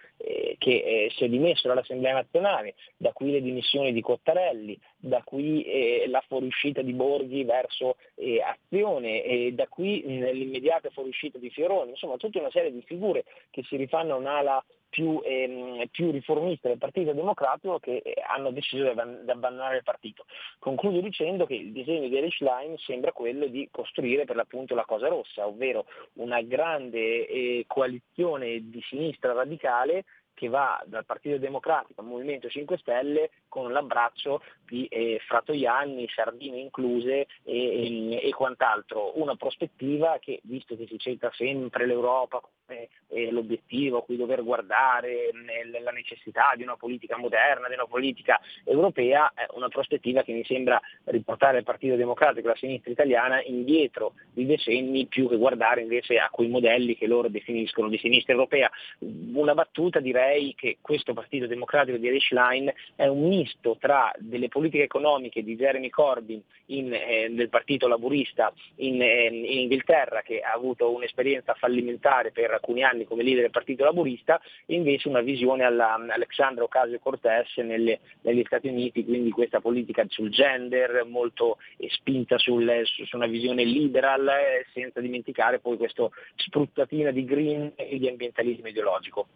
[0.58, 6.06] che si è dimesso dall'Assemblea nazionale, da qui le dimissioni di Cottarelli, da qui eh,
[6.08, 12.16] la fuoriuscita di Borghi verso eh, Azione, da qui mh, l'immediata fuoriuscita di Fioroni, insomma
[12.16, 16.78] tutta una serie di figure che si rifanno a un'ala più, ehm, più riformista del
[16.78, 20.24] Partito Democratico che eh, hanno deciso di abban- di abbandonare il partito.
[20.59, 24.86] Concludo dicendo che il disegno di Erich Schlein sembra quello di costruire per l'appunto la
[24.86, 25.84] cosa rossa, ovvero
[26.14, 30.04] una grande eh, coalizione di sinistra radicale
[30.37, 36.59] che va dal Partito Democratico al Movimento 5 Stelle con l'abbraccio di eh, Fratoianni, Sardine
[36.59, 39.18] incluse e, e- e quant'altro.
[39.18, 44.43] Una prospettiva che, visto che si cita sempre l'Europa come eh, l'obiettivo a cui dover
[44.43, 50.22] guardare, nel, la necessità di una politica moderna, di una politica europea, è una prospettiva
[50.22, 55.28] che mi sembra riportare il Partito Democratico e la sinistra italiana indietro di decenni più
[55.28, 58.70] che guardare invece a quei modelli che loro definiscono di sinistra europea.
[58.99, 60.25] Una battuta direi
[60.56, 65.56] che questo Partito Democratico di Erich Line è un misto tra delle politiche economiche di
[65.56, 71.54] Jeremy Corbyn in, eh, del Partito Laburista in, eh, in, Inghilterra che ha avuto un'esperienza
[71.54, 76.64] fallimentare per alcuni anni come leader del Partito Laburista e invece una visione alla Alexandra
[76.64, 81.58] Ocasio-Cortez nelle, negli Stati Uniti, quindi questa politica sul gender molto
[81.88, 87.98] spinta sul, su una visione liberal eh, senza dimenticare poi questa spruttatina di green e
[87.98, 89.26] di ambientalismo ideologico.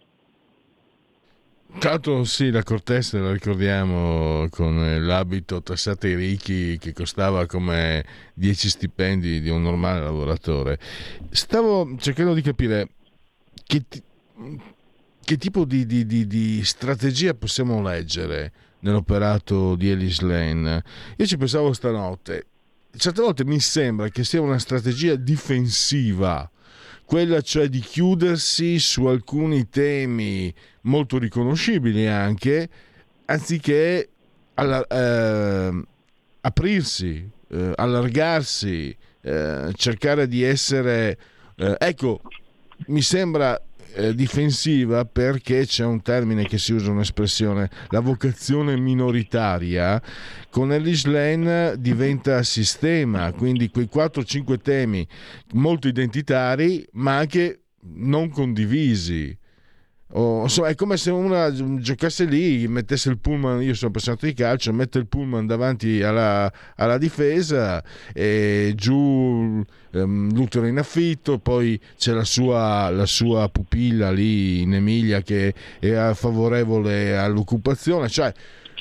[1.78, 8.04] Tanto sì, la Cortez la ricordiamo con l'abito tassato ai ricchi che costava come
[8.34, 10.78] 10 stipendi di un normale lavoratore.
[11.30, 12.88] Stavo cercando di capire
[13.64, 13.84] che,
[15.24, 20.84] che tipo di, di, di, di, strategia possiamo leggere nell'operato di Ellis Lane.
[21.16, 22.46] Io ci pensavo stanotte.
[22.94, 26.50] Certe volte mi sembra che sia una strategia difensiva
[27.10, 32.68] quella cioè di chiudersi su alcuni temi molto riconoscibili anche,
[33.24, 34.10] anziché
[34.54, 35.82] alla, eh,
[36.42, 41.18] aprirsi, eh, allargarsi, eh, cercare di essere...
[41.56, 42.20] Eh, ecco,
[42.86, 43.60] mi sembra
[43.94, 50.00] eh, difensiva perché c'è un termine che si usa un'espressione, la vocazione minoritaria,
[50.50, 55.06] con Ellis Lane diventa sistema, quindi quei 4-5 temi
[55.52, 59.36] molto identitari ma anche non condivisi.
[60.12, 64.34] Oh, insomma, è come se una giocasse lì, mettesse il pullman, io sono appassionato di
[64.34, 67.80] calcio, mette il pullman davanti alla, alla difesa
[68.12, 74.74] e giù um, l'utero in affitto, poi c'è la sua, la sua, pupilla lì in
[74.74, 78.34] Emilia che è favorevole all'occupazione, cioè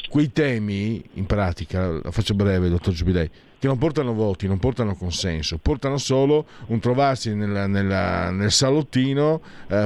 [0.09, 4.95] quei temi, in pratica, la faccio breve, dottor Giubilei, che non portano voti, non portano
[4.95, 9.85] consenso, portano solo un trovarsi nella, nella, nel salottino, eh,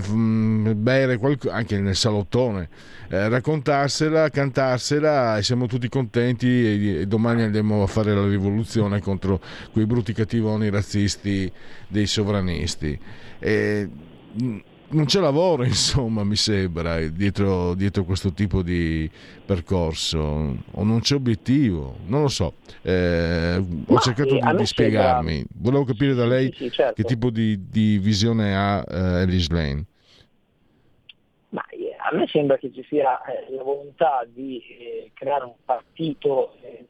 [0.76, 2.70] bere qualco, anche nel salottone,
[3.10, 9.02] eh, raccontarsela, cantarsela e siamo tutti contenti e, e, domani andiamo a fare la rivoluzione
[9.02, 11.52] contro quei brutti cattivoni razzisti
[11.88, 13.00] dei sovranisti.
[13.40, 13.90] E,
[14.94, 19.10] non c'è lavoro, insomma, mi sembra, dietro, dietro, questo tipo di
[19.46, 22.54] percorso, o non c'è obiettivo, non lo so.
[22.82, 25.34] Eh, ho cercato di, di spiegarmi.
[25.34, 25.54] Sembra...
[25.58, 26.94] Volevo capire da lei sì, sì, certo.
[26.94, 29.86] che tipo di, di, visione ha eh, Ellis Lane.
[31.50, 35.54] Ma eh, a me sembra che ci sia eh, la volontà di eh, creare un
[35.66, 36.88] partito eh,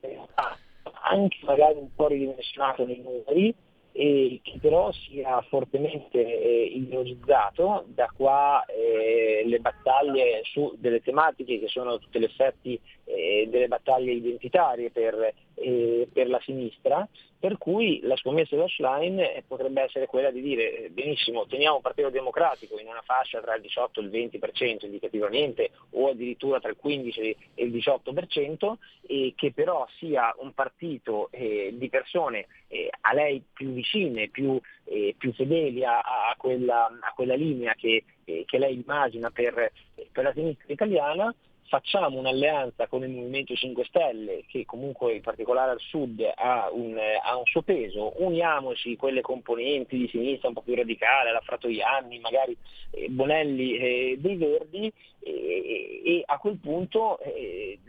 [1.04, 3.54] anche magari un po' ridimensionato nei numeri,
[3.96, 11.60] e che però sia fortemente eh, ideologizzato, da qua eh, le battaglie su delle tematiche
[11.60, 17.08] che sono tutte le effetti eh, delle battaglie identitarie per, eh, per la sinistra,
[17.40, 21.82] per cui la scommessa dell'offline eh, potrebbe essere quella di dire eh, benissimo, teniamo un
[21.82, 26.70] partito democratico in una fascia tra il 18 e il 20% indicativamente o addirittura tra
[26.70, 28.74] il 15 e il 18%
[29.06, 34.60] e che però sia un partito eh, di persone eh, a lei più vicine, più,
[34.86, 39.72] eh, più fedeli a, a, quella, a, quella, linea che, eh, che lei immagina per,
[40.12, 41.34] per la sinistra italiana
[41.74, 46.96] facciamo un'alleanza con il Movimento 5 Stelle, che comunque in particolare al sud ha un,
[47.00, 52.20] ha un, suo peso, uniamoci quelle componenti di sinistra un po' più radicale, la Fratoianni,
[52.20, 52.56] magari
[52.92, 57.80] eh, Bonelli eh, dei Verdi, e, e, a quel punto eh,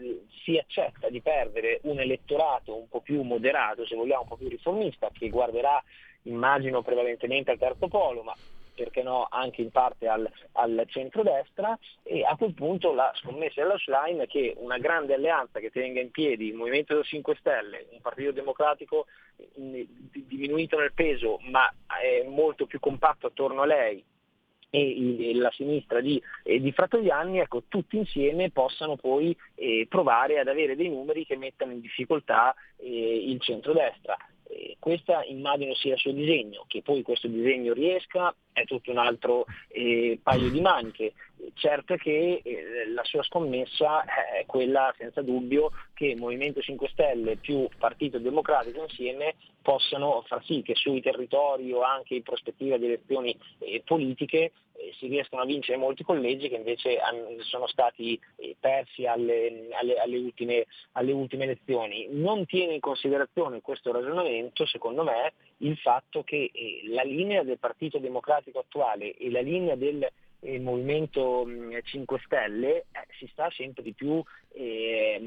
[0.42, 4.48] si accetta di perdere un elettorato un po' più moderato, se vogliamo un po' più
[4.48, 5.82] riformista, che guarderà
[6.22, 8.34] immagino prevalentemente al terzo polo, ma
[8.74, 14.24] perché no anche in parte al, al centrodestra e a quel punto la scommessa dell'outline
[14.24, 18.32] è che una grande alleanza che tenga in piedi il Movimento 5 Stelle, un partito
[18.32, 19.06] democratico
[20.12, 21.72] diminuito nel peso ma
[22.26, 24.04] molto più compatto attorno a lei
[24.74, 30.74] e la sinistra di, di Fratoianni, ecco, tutti insieme possano poi eh, provare ad avere
[30.74, 34.16] dei numeri che mettano in difficoltà eh, il centrodestra.
[34.48, 38.98] Eh, questa immagino sia il suo disegno, che poi questo disegno riesca è tutto un
[38.98, 41.12] altro eh, paio di maniche.
[41.54, 47.36] Certo è che eh, la sua scommessa è quella senza dubbio che Movimento 5 Stelle
[47.36, 52.86] più Partito Democratico insieme possano far sì che sui territori o anche in prospettiva di
[52.86, 56.98] elezioni eh, politiche eh, si riescano a vincere molti collegi che invece
[57.42, 62.08] sono stati eh, persi alle, alle, alle, ultime, alle ultime elezioni.
[62.10, 67.58] Non tiene in considerazione questo ragionamento, secondo me, il fatto che eh, la linea del
[67.58, 70.06] Partito Democratico attuale e la linea del
[70.44, 71.46] il Movimento
[71.82, 74.22] 5 Stelle eh, si sta sempre di più
[74.54, 75.20] eh,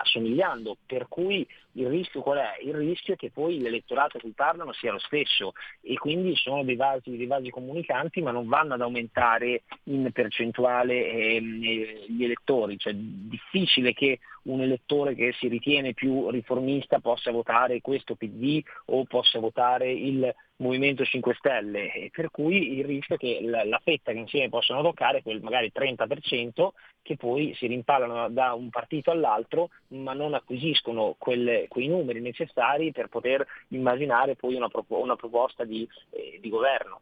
[0.00, 2.62] assomigliando, per cui il rischio qual è?
[2.64, 6.64] Il rischio è che poi l'elettorato a cui parlano sia lo stesso e quindi sono
[6.64, 12.78] dei vasi, dei vasi comunicanti ma non vanno ad aumentare in percentuale eh, gli elettori,
[12.78, 19.04] cioè difficile che un elettore che si ritiene più riformista possa votare questo PD o
[19.04, 23.80] possa votare il Movimento 5 Stelle, e per cui il rischio è che la, la
[23.84, 26.68] fetta che insieme possono toccare è quel magari 30%
[27.02, 32.92] che poi si rimpallano da un partito all'altro ma non acquisiscono quelle, quei numeri necessari
[32.92, 37.00] per poter immaginare poi una, una proposta di, eh, di governo.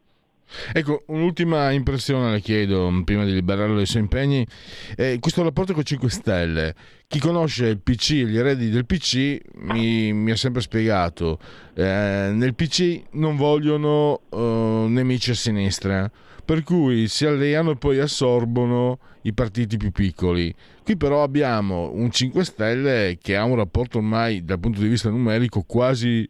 [0.71, 4.47] Ecco, un'ultima impressione le chiedo prima di liberarlo dai suoi impegni.
[4.95, 6.75] Eh, questo rapporto con 5 Stelle,
[7.07, 11.39] chi conosce il PC e gli eredi del PC mi, mi ha sempre spiegato,
[11.73, 16.09] eh, nel PC non vogliono uh, nemici a sinistra,
[16.45, 20.53] per cui si alleano e poi assorbono i partiti più piccoli.
[20.83, 25.09] Qui però abbiamo un 5 Stelle che ha un rapporto ormai dal punto di vista
[25.09, 26.29] numerico quasi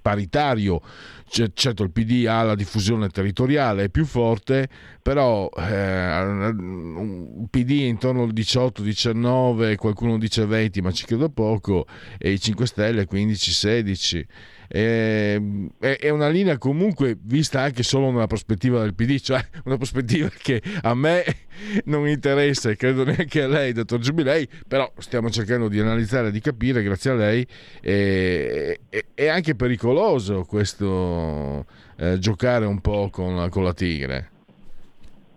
[0.00, 0.80] paritario.
[1.26, 4.68] certo il PD ha la diffusione territoriale, è più forte,
[5.02, 11.86] però eh, un PD intorno al 18-19, qualcuno dice 20, ma ci credo poco,
[12.18, 14.24] e i 5 Stelle 15-16
[14.72, 20.28] eh, è una linea comunque vista anche solo nella prospettiva del PD, cioè una prospettiva
[20.28, 21.24] che a me
[21.86, 26.30] non interessa e credo neanche a lei, dottor Giubilei, però stiamo cercando di analizzare e
[26.30, 27.44] di capire, grazie a lei,
[27.80, 28.78] è,
[29.12, 31.66] è, anche pericoloso questo
[31.96, 34.30] eh, giocare un po' con, con la tigre.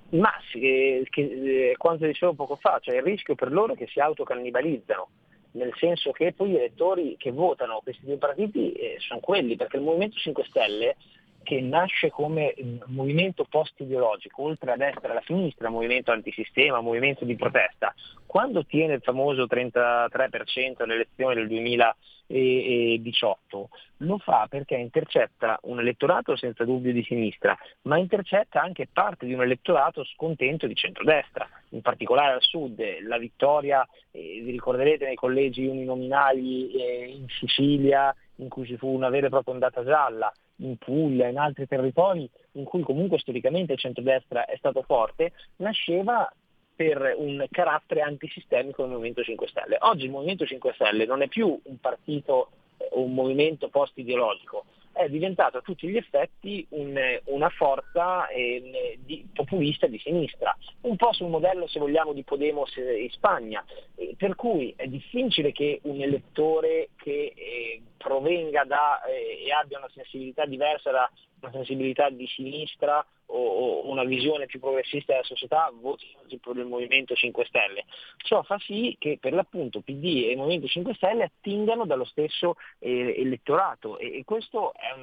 [0.10, 4.00] Ma che, che, quanto dicevo poco fa, cioè il rischio per loro è che si
[4.00, 5.10] autocannibalizzano
[5.54, 9.78] nel senso che poi gli elettori che votano questi due partiti eh, sono quelli, perché
[9.78, 10.96] il Movimento 5 Stelle
[11.44, 12.56] che nasce come
[12.88, 17.94] movimento post-ideologico, oltre a destra e alla sinistra, movimento antisistema, movimento di protesta,
[18.26, 26.36] quando ottiene il famoso 33% alle elezioni del 2018, lo fa perché intercetta un elettorato
[26.36, 31.82] senza dubbio di sinistra, ma intercetta anche parte di un elettorato scontento di centrodestra, in
[31.82, 32.82] particolare al sud.
[33.02, 38.88] La vittoria, eh, vi ricorderete nei collegi uninominali eh, in Sicilia, in cui ci fu
[38.88, 43.74] una vera e propria ondata gialla, in Puglia, in altri territori in cui comunque storicamente
[43.74, 46.32] il centrodestra è stato forte, nasceva
[46.76, 49.78] per un carattere antisistemico del Movimento 5 Stelle.
[49.82, 52.50] Oggi il Movimento 5 Stelle non è più un partito
[52.92, 59.28] o un movimento post-ideologico, è diventato a tutti gli effetti un, una forza eh, di,
[59.34, 63.64] populista di sinistra, un po' sul modello se vogliamo di Podemos in Spagna,
[63.96, 69.90] eh, per cui è difficile che un elettore che eh, provenga da e abbia una
[69.94, 71.10] sensibilità diversa da
[71.44, 76.06] una sensibilità di sinistra o, una visione più progressista della società voti
[76.42, 77.86] per il Movimento 5 Stelle.
[78.18, 82.56] Ciò fa sì che per l'appunto PD e il Movimento 5 Stelle attingano dallo stesso
[82.80, 84.94] eh, elettorato e, e questo è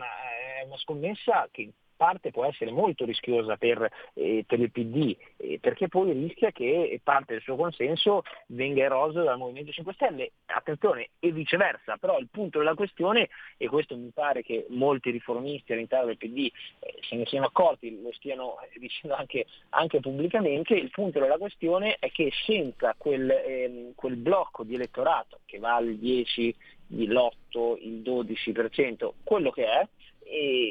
[0.60, 1.70] è una scommessa che
[2.00, 6.98] parte può essere molto rischiosa per, eh, per il PD, eh, perché poi rischia che
[7.04, 10.32] parte del suo consenso venga eroso dal Movimento 5 Stelle.
[10.46, 13.28] Attenzione, e viceversa, però il punto della questione,
[13.58, 18.00] e questo mi pare che molti riformisti all'interno del PD eh, se ne siano accorti,
[18.00, 23.92] lo stiano dicendo anche, anche, pubblicamente, il punto della questione è che senza quel, ehm,
[23.94, 29.86] quel blocco di elettorato che va al 10, l'8, il 12%, quello che è,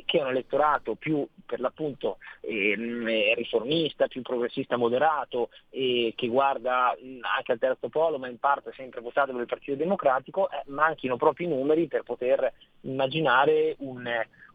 [0.05, 6.27] che è un elettorato più per l'appunto ehm, eh, riformista, più progressista moderato, eh, che
[6.27, 10.49] guarda mh, anche al terzo polo, ma in parte sempre votato per il Partito Democratico,
[10.49, 14.07] eh, manchino proprio i numeri per poter immaginare un,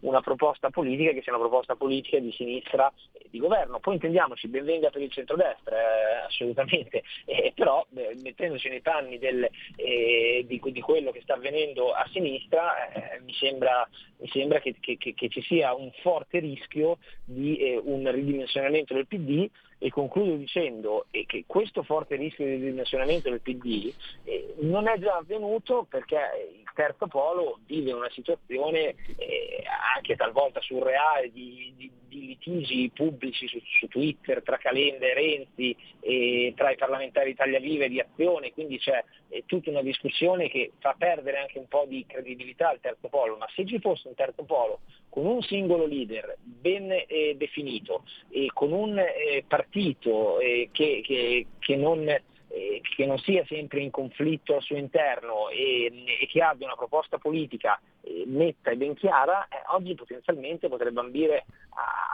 [0.04, 3.80] una proposta politica che sia una proposta politica di sinistra e di governo.
[3.80, 9.48] Poi intendiamoci, benvenga per il centrodestra, eh, assolutamente, eh, però eh, mettendoci nei panni del,
[9.76, 13.88] eh, di, di, quello che sta avvenendo a sinistra, eh, mi sembra,
[14.18, 19.06] mi sembra che, che, che, ci sia un forte rischio di eh, un ridimensionamento del
[19.06, 19.48] PD
[19.84, 23.92] e concludo dicendo che questo forte rischio di ridimensionamento del PD
[24.24, 26.16] eh, non è già avvenuto perché
[26.56, 29.62] il terzo polo vive una situazione eh,
[29.94, 35.76] anche talvolta surreale di, di, di litigi pubblici su, su, Twitter tra Calenda e Renzi
[36.00, 40.48] e tra i parlamentari Italia Viva e di Azione, quindi c'è eh, tutta una discussione
[40.48, 44.08] che fa perdere anche un po' di credibilità al terzo polo, ma se ci fosse
[44.08, 44.80] un terzo polo
[45.10, 51.46] con un singolo leader ben eh, definito e con un eh, partito eh, che, che,
[51.58, 56.42] che, non, eh, che, non, sia sempre in conflitto al suo interno e, e che
[56.42, 61.46] abbia una proposta politica eh, netta e ben chiara, eh, oggi potenzialmente potrebbe ambire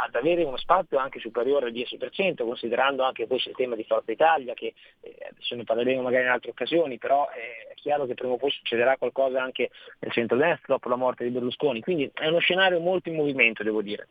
[0.03, 4.11] ad avere uno spazio anche superiore al 10%, considerando anche poi il sistema di Forza
[4.11, 8.33] Italia, che eh, adesso ne parleremo magari in altre occasioni, però è chiaro che prima
[8.33, 12.39] o poi succederà qualcosa anche nel centro-destra dopo la morte di Berlusconi, quindi è uno
[12.39, 14.09] scenario molto in movimento, devo dire.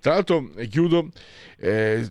[0.00, 1.08] Tra l'altro, chiudo,
[1.58, 2.02] eh,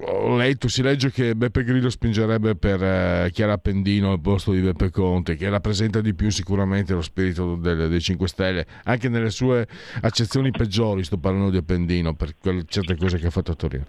[0.00, 4.60] ho letto, si legge che Beppe Grillo spingerebbe per eh, Chiara Appendino al posto di
[4.60, 9.30] Beppe Conte, che rappresenta di più sicuramente lo spirito del, dei 5 Stelle, anche nelle
[9.30, 9.66] sue
[10.02, 13.84] accezioni peggiori, sto parlando di Appendino, per quelle, certe cose che ha fatto a Torino.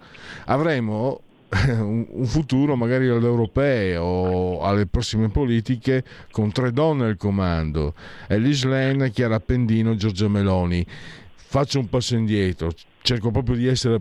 [0.46, 7.16] Avremo un, un futuro magari alle europee o alle prossime politiche con tre donne al
[7.16, 7.94] comando,
[8.28, 10.84] Elise Len, Chiara Appendino, Giorgia Meloni.
[11.34, 12.70] Faccio un passo indietro,
[13.02, 14.00] cerco proprio di essere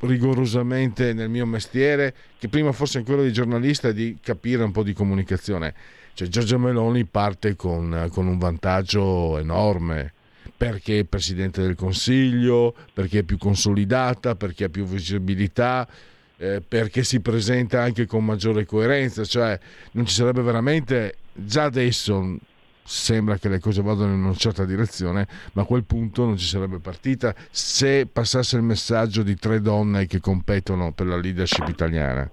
[0.00, 4.92] rigorosamente nel mio mestiere, che prima forse ancora di giornalista, di capire un po' di
[4.92, 5.74] comunicazione.
[6.14, 10.12] Cioè Giorgia Meloni parte con, con un vantaggio enorme,
[10.56, 15.88] perché è Presidente del Consiglio, perché è più consolidata, perché ha più visibilità,
[16.36, 19.58] eh, perché si presenta anche con maggiore coerenza, cioè
[19.92, 22.36] non ci sarebbe veramente già adesso
[22.90, 26.46] sembra che le cose vadano in una certa direzione, ma a quel punto non ci
[26.46, 32.28] sarebbe partita se passasse il messaggio di tre donne che competono per la leadership italiana.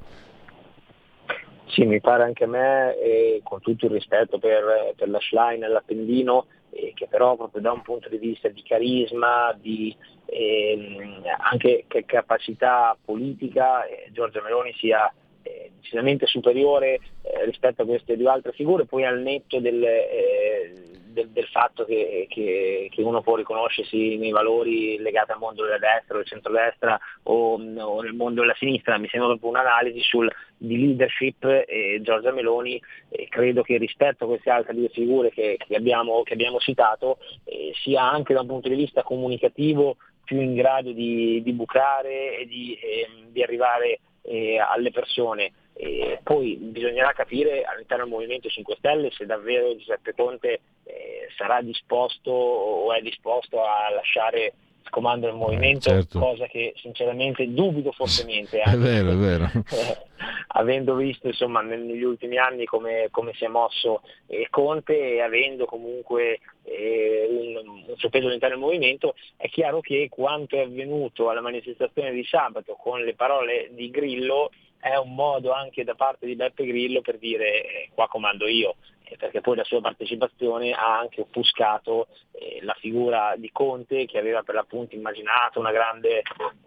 [1.67, 5.63] Sì, mi pare anche a me, e con tutto il rispetto per, per la Schlein
[5.63, 9.95] e l'Appendino, eh, che però proprio da un punto di vista di carisma, di
[10.25, 15.13] ehm, anche capacità politica, eh, Giorgia Meloni sia
[15.47, 20.73] eh, decisamente superiore eh, rispetto a queste due altre figure, poi al netto del, eh,
[21.17, 25.79] del, del fatto che, che, che, uno può riconoscersi nei valori legati al mondo della
[25.79, 30.29] destra o del centrodestra o, o nel mondo della sinistra, mi sembra proprio un'analisi sul,
[30.57, 35.57] di leadership e Giorgia Meloni e credo che rispetto a queste altre due figure che,
[35.57, 40.55] che, abbiamo, abbiamo, citato eh, sia anche da un punto di vista comunicativo più in
[40.55, 45.51] grado di, di bucare e di, eh, di arrivare eh, alle persone.
[45.73, 51.61] E poi bisognerà capire all'interno del Movimento 5 Stelle se davvero Giuseppe Conte eh, sarà
[51.61, 54.53] disposto o è disposto a lasciare
[54.89, 56.19] comando del movimento, certo.
[56.19, 58.59] cosa che sinceramente dubito fortemente.
[58.59, 59.51] è vero, è vero.
[60.49, 65.65] avendo visto insomma, negli ultimi anni come, come si è mosso eh, Conte e avendo
[65.65, 71.29] comunque eh, un, un suo peso all'interno del movimento, è chiaro che quanto è avvenuto
[71.29, 76.25] alla manifestazione di sabato con le parole di Grillo è un modo anche da parte
[76.25, 80.71] di Beppe Grillo per dire eh, qua comando io, eh, perché poi la sua partecipazione
[80.71, 86.23] ha anche offuscato eh, la figura di Conte che aveva per l'appunto immaginato una grande,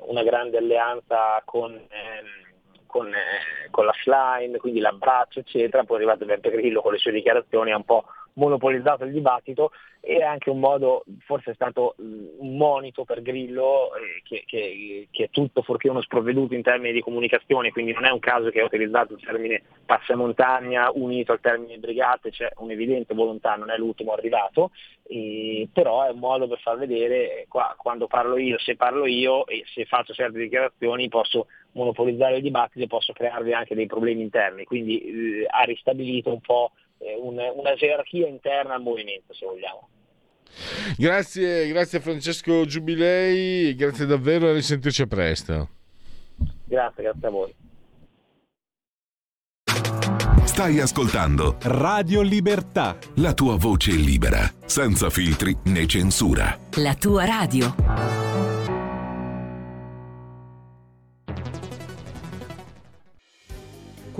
[0.07, 1.73] una grande alleanza con...
[1.73, 2.49] Ehm,
[2.91, 6.99] con, eh, con la slime, quindi l'abbraccio, eccetera, poi è arrivato Beppe Grillo con le
[6.99, 8.05] sue dichiarazioni, ha un po'
[8.35, 9.71] monopolizzato il dibattito
[10.01, 15.09] e è anche un modo, forse è stato un monito per Grillo eh, che, che,
[15.11, 18.49] che, è tutto fuorché uno sprovveduto in termini di comunicazione, quindi non è un caso
[18.49, 23.77] che ha utilizzato il termine passamontagna unito al termine brigate, c'è un'evidente volontà, non è
[23.77, 24.71] l'ultimo arrivato,
[25.07, 29.47] eh, però è un modo per far vedere qua, quando parlo io, se parlo io
[29.47, 34.23] e se faccio certe dichiarazioni posso monopolizzare il dibattito e posso crearvi anche dei problemi
[34.23, 39.47] interni, quindi eh, ha ristabilito un po' eh, una, una gerarchia interna al movimento, se
[39.47, 39.89] vogliamo.
[40.97, 45.69] Grazie, grazie Francesco Giubilei, grazie davvero e risentirci presto.
[46.65, 47.55] Grazie, grazie a voi.
[50.45, 52.99] Stai ascoltando Radio Libertà.
[53.17, 56.59] La tua voce libera, senza filtri né censura.
[56.77, 58.40] La tua radio.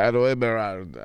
[0.00, 0.98] Caro Eberhard,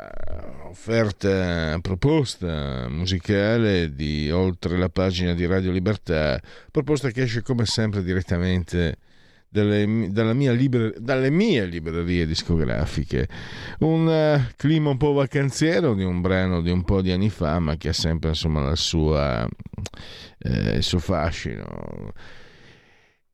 [0.70, 6.42] offerta, proposta musicale di oltre la pagina di Radio Libertà,
[6.72, 8.96] proposta che esce come sempre direttamente
[9.50, 13.28] dalle, mia libre, dalle mie librerie discografiche.
[13.80, 17.60] Un uh, clima un po' vacanziero di un brano di un po' di anni fa,
[17.60, 19.46] ma che ha sempre insomma sua,
[20.38, 22.14] eh, il suo fascino.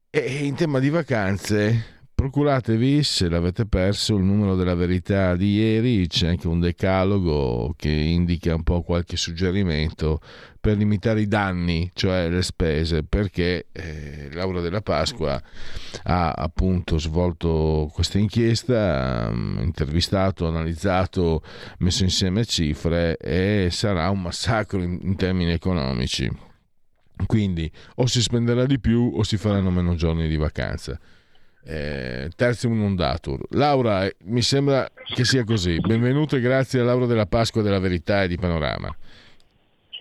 [0.10, 6.06] E in tema di vacanze, procuratevi se l'avete perso il numero della verità di ieri,
[6.06, 10.22] c'è anche un decalogo che indica un po' qualche suggerimento
[10.60, 15.42] per limitare i danni, cioè le spese, perché eh, Laura della Pasqua
[16.04, 21.42] ha appunto svolto questa inchiesta, ha intervistato, analizzato,
[21.80, 26.30] messo insieme cifre e sarà un massacro in, in termini economici.
[27.26, 31.00] Quindi o si spenderà di più o si faranno meno giorni di vacanza
[31.64, 33.40] eh, terzium non datur.
[33.52, 35.80] Laura, eh, mi sembra che sia così.
[35.80, 38.96] Benvenuto e grazie a Laura della Pasqua della Verità e di Panorama.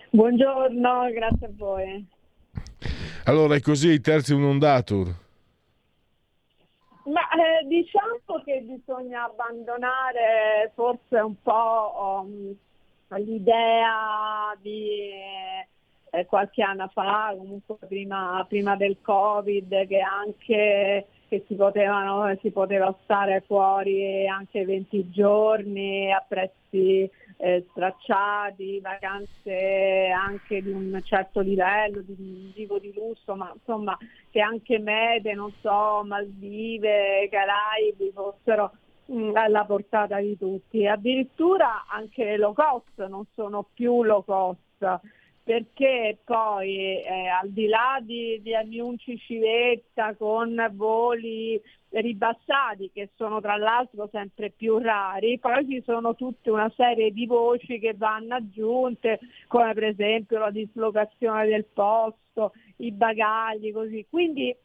[0.09, 2.05] Buongiorno, grazie a voi.
[3.25, 5.07] Allora, è così, terzium non datur.
[7.05, 12.55] Ma eh, diciamo che bisogna abbandonare forse un po' um,
[13.17, 15.09] l'idea di
[16.11, 22.51] eh, qualche anno fa, comunque prima, prima del Covid, che anche che si, potevano, si
[22.51, 31.39] poteva stare fuori anche 20 giorni a prezzi eh, stracciati, vacanze anche di un certo
[31.39, 33.97] livello, di, dico di lusso, ma insomma
[34.29, 38.73] che anche mete, non so, Maldive, Caraibi fossero
[39.09, 40.85] mm, alla portata di tutti.
[40.85, 44.99] Addirittura anche le low cost non sono più low cost
[45.43, 53.41] perché poi eh, al di là di, di annunci civetta con voli ribassati che sono
[53.41, 58.35] tra l'altro sempre più rari, poi ci sono tutta una serie di voci che vanno
[58.35, 64.05] aggiunte come per esempio la dislocazione del posto, i bagagli così.
[64.09, 64.55] Quindi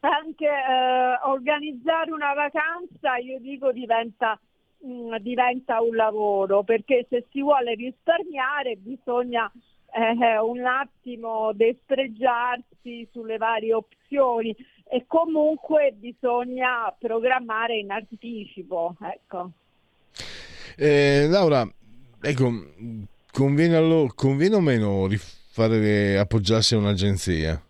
[0.00, 4.38] anche eh, organizzare una vacanza io dico diventa
[4.84, 9.50] mm, diventa un lavoro perché se si vuole risparmiare bisogna
[9.92, 14.54] eh, un attimo destreggiarsi sulle varie opzioni
[14.88, 18.94] e comunque bisogna programmare in anticipo.
[19.00, 19.50] Ecco.
[20.76, 21.68] Eh, Laura,
[22.20, 22.50] ecco,
[23.32, 27.65] conviene, allo, conviene o meno rifare, appoggiarsi a un'agenzia?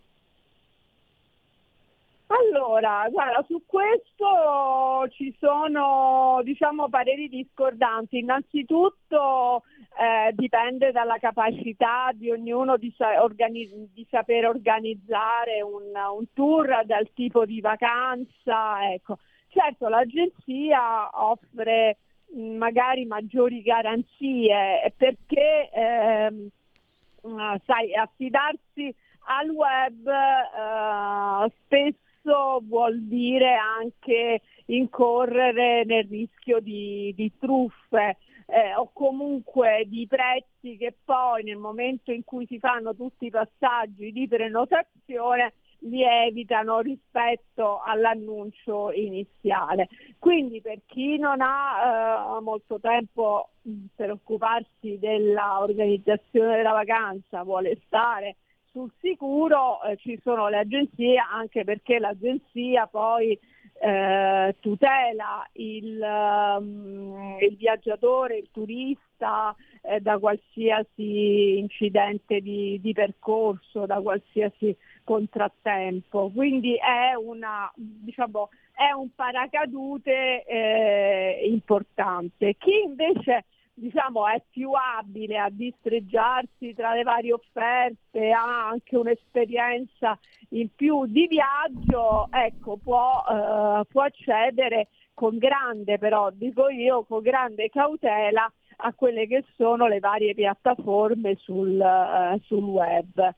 [2.76, 8.18] Allora, guarda, su questo ci sono diciamo, pareri discordanti.
[8.18, 9.62] Innanzitutto
[9.98, 16.84] eh, dipende dalla capacità di ognuno di, sa- organi- di saper organizzare un, un, tour,
[16.84, 18.92] dal tipo di vacanza.
[18.92, 19.16] Ecco.
[19.48, 21.96] Certo, l'agenzia offre
[22.34, 26.50] mh, magari maggiori garanzie perché ehm,
[27.64, 28.94] sai, affidarsi
[29.28, 32.04] al web eh, spesso
[32.66, 38.16] vuol dire anche incorrere nel rischio di, di truffe
[38.46, 43.30] eh, o comunque di prezzi che poi nel momento in cui si fanno tutti i
[43.30, 49.88] passaggi di prenotazione lievitano rispetto all'annuncio iniziale.
[50.18, 53.50] Quindi per chi non ha eh, molto tempo
[53.94, 58.36] per occuparsi dell'organizzazione della vacanza, vuole stare
[58.76, 63.38] sul sicuro, eh, ci sono le agenzie anche perché l'agenzia poi
[63.80, 73.86] eh, tutela il, um, il, viaggiatore, il turista eh, da qualsiasi incidente di, di, percorso,
[73.86, 76.30] da qualsiasi contrattempo.
[76.34, 82.56] Quindi è, una, diciamo, è un paracadute eh, importante.
[82.58, 83.44] Chi invece
[83.76, 90.18] diciamo, è più abile a distreggiarsi tra le varie offerte, ha anche un'esperienza
[90.50, 97.20] in più di viaggio, ecco, può, eh, può accedere con grande, però dico io, con
[97.20, 103.34] grande cautela a quelle che sono le varie piattaforme sul, eh, sul web.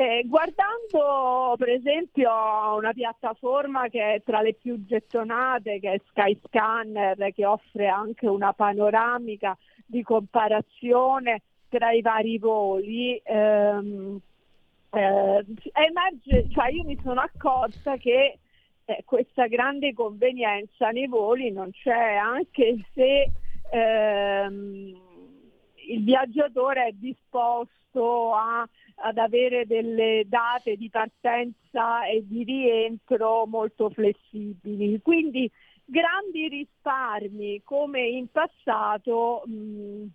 [0.00, 2.30] Eh, guardando per esempio
[2.76, 8.52] una piattaforma che è tra le più gettonate, che è Skyscanner, che offre anche una
[8.52, 14.20] panoramica di comparazione tra i vari voli, ehm,
[14.92, 18.38] eh, emerge, cioè io mi sono accorta che
[18.84, 23.32] eh, questa grande convenienza nei voli non c'è, anche se
[23.72, 25.07] ehm,
[25.88, 28.68] il viaggiatore è disposto a
[29.00, 35.00] ad avere delle date di partenza e di rientro molto flessibili.
[35.02, 35.50] Quindi
[35.84, 40.06] grandi risparmi come in passato mh,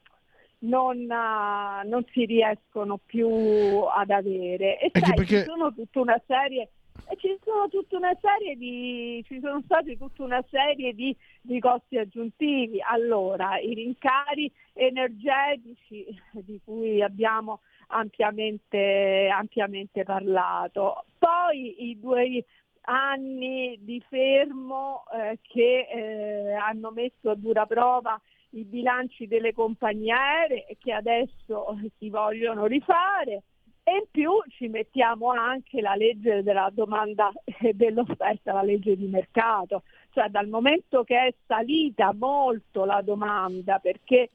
[0.59, 4.79] non, uh, non, si riescono più ad avere.
[4.79, 5.39] E sai, perché...
[5.39, 6.69] ci sono tutta una serie e
[7.17, 11.97] ci sono tutta una serie di ci sono stati tutta una serie di, di costi
[11.97, 12.81] aggiuntivi.
[12.81, 21.05] Allora, i rincari energetici di cui abbiamo ampiamente, ampiamente parlato.
[21.17, 22.45] Poi i due
[22.81, 30.11] anni di fermo eh, che eh, hanno messo a dura prova i bilanci delle compagnie
[30.11, 33.43] aeree che adesso si vogliono rifare
[33.83, 39.07] e in più ci mettiamo anche la legge della domanda e dell'offerta, la legge di
[39.07, 44.29] mercato, cioè dal momento che è salita molto la domanda perché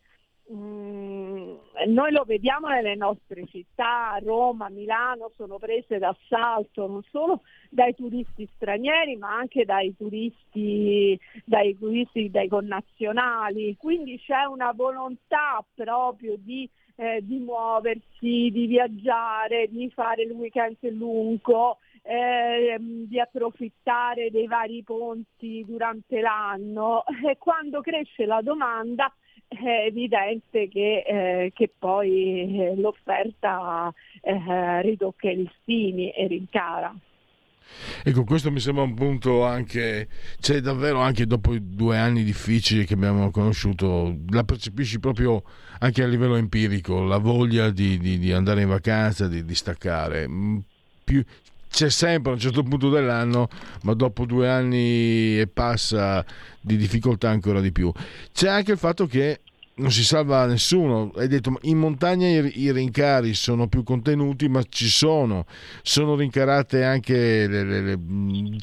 [0.51, 1.57] Mm,
[1.88, 8.49] noi lo vediamo nelle nostre città, Roma, Milano sono prese d'assalto non solo dai turisti
[8.55, 16.66] stranieri ma anche dai turisti, dai turisti, dai connazionali, quindi c'è una volontà proprio di,
[16.99, 24.82] eh, di muoversi, di viaggiare, di fare il weekend lungo, eh, di approfittare dei vari
[24.82, 29.12] ponti durante l'anno e quando cresce la domanda
[29.46, 36.94] è evidente che, eh, che poi eh, l'offerta eh, ridocca i listini e rincara.
[38.02, 40.08] Ecco, questo mi sembra un punto anche,
[40.40, 45.42] cioè davvero anche dopo i due anni difficili che abbiamo conosciuto, la percepisci proprio
[45.80, 50.28] anche a livello empirico, la voglia di, di, di andare in vacanza, di, di staccare.
[50.28, 50.58] Mm,
[51.04, 51.24] più,
[51.70, 53.48] c'è sempre a un certo punto dell'anno,
[53.82, 56.24] ma dopo due anni e passa
[56.60, 57.92] di difficoltà ancora di più.
[58.32, 59.40] C'è anche il fatto che
[59.79, 61.11] non si salva nessuno.
[61.16, 65.47] Hai detto in montagna i, rincari sono più contenuti, ma ci sono.
[65.83, 67.99] Sono rincarate anche le, le, le,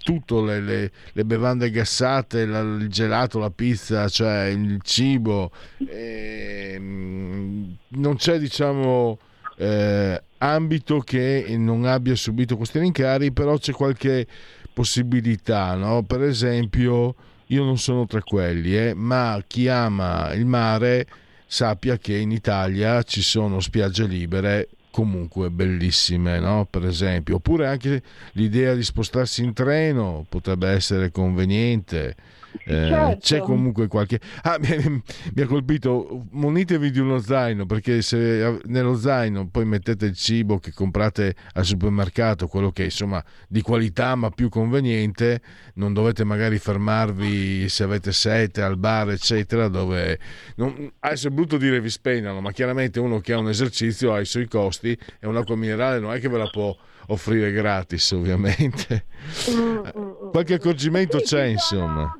[0.04, 5.52] tutto, le, bevande gassate, la, il gelato, la pizza, cioè il cibo.
[5.88, 9.18] E, ehm, non c'è, diciamo.
[9.58, 14.28] Eh, ambito che non abbia subito questi rincari, però c'è qualche
[14.74, 16.04] possibilità, no?
[16.04, 17.16] per esempio
[17.48, 21.08] io non sono tra quelli, eh, ma chi ama il mare
[21.46, 26.66] sappia che in Italia ci sono spiagge libere comunque bellissime, no?
[26.70, 32.16] per esempio, oppure anche l'idea di spostarsi in treno potrebbe essere conveniente
[32.64, 33.18] eh, certo.
[33.20, 34.20] C'è comunque qualche...
[34.44, 35.04] Ah, mi,
[35.34, 40.60] mi, ha colpito, munitevi di uno zaino, perché se nello zaino poi mettete il cibo
[40.60, 45.42] che comprate al supermercato, quello che insomma di qualità ma più conveniente,
[45.76, 50.20] non dovete magari fermarvi se avete sete al bar, eccetera, dove...
[50.56, 54.20] Non, adesso è brutto dire vi spennano, ma chiaramente uno che ha un esercizio ha
[54.20, 56.76] i suoi costi e un'acqua minerale non è che ve la può
[57.08, 59.06] offrire gratis ovviamente.
[59.52, 60.30] Mm, mm, mm.
[60.32, 62.20] Qualche accorgimento c'è insomma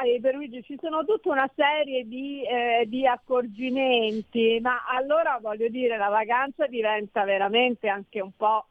[0.00, 5.98] sai Pierluigi ci sono tutta una serie di, eh, di, accorgimenti, ma allora voglio dire
[5.98, 8.66] la vacanza diventa veramente anche un po'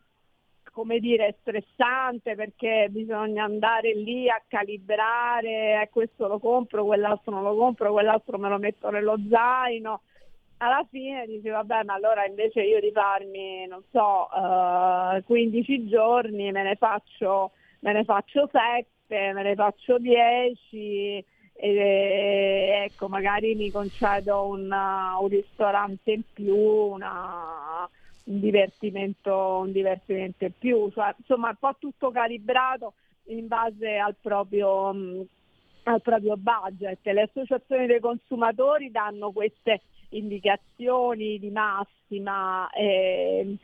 [0.71, 7.43] come dire stressante perché bisogna andare lì a calibrare, eh, questo lo compro, quell'altro non
[7.43, 10.01] lo compro, quell'altro me lo metto nello zaino.
[10.57, 16.51] Alla fine dici vabbè ma allora invece io di farmi non so uh, 15 giorni
[16.51, 17.51] me ne faccio,
[17.81, 18.85] me ne faccio 7
[19.15, 21.25] me ne faccio 10
[21.61, 27.87] e ecco magari mi concedo una, un ristorante in più, una,
[28.25, 32.93] un, divertimento, un divertimento in più, cioè, insomma un po' tutto calibrato
[33.25, 35.25] in base al proprio, mh,
[35.83, 36.99] al proprio budget.
[37.03, 39.81] Le associazioni dei consumatori danno queste
[40.11, 43.57] indicazioni di massima eh,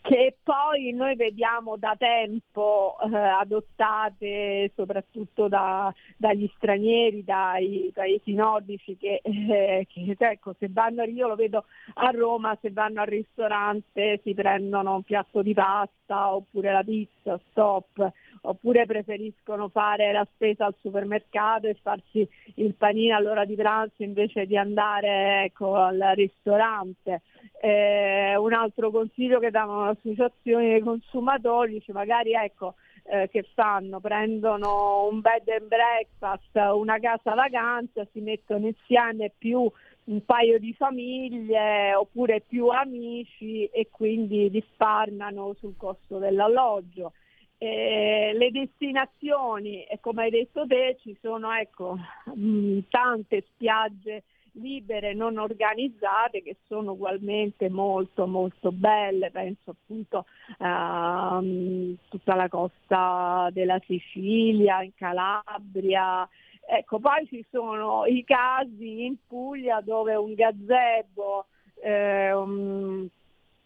[0.00, 8.96] che poi noi vediamo da tempo eh, adottate soprattutto da, dagli stranieri, dai paesi nordici
[8.96, 11.64] che, eh, che ecco, se vanno, io lo vedo
[11.94, 17.40] a Roma, se vanno al ristorante si prendono un piatto di pasta oppure la pizza,
[17.50, 18.12] stop
[18.42, 24.46] oppure preferiscono fare la spesa al supermercato e farsi il panino all'ora di pranzo invece
[24.46, 27.22] di andare ecco, al ristorante.
[27.60, 32.74] Eh, un altro consiglio che le associazioni dei consumatori, dice magari ecco,
[33.04, 34.00] eh, che fanno?
[34.00, 39.70] Prendono un bed and breakfast, una casa vacanza, si mettono insieme più
[40.04, 47.12] un paio di famiglie oppure più amici e quindi risparmiano sul costo dell'alloggio.
[47.58, 51.96] Eh, le destinazioni, come hai detto te, ci sono ecco,
[52.34, 60.26] mh, tante spiagge libere non organizzate che sono ugualmente molto molto belle, penso appunto
[60.58, 66.28] a um, tutta la costa della Sicilia, in Calabria,
[66.64, 71.46] Ecco, poi ci sono i casi in Puglia dove un gazebo
[71.82, 72.30] eh,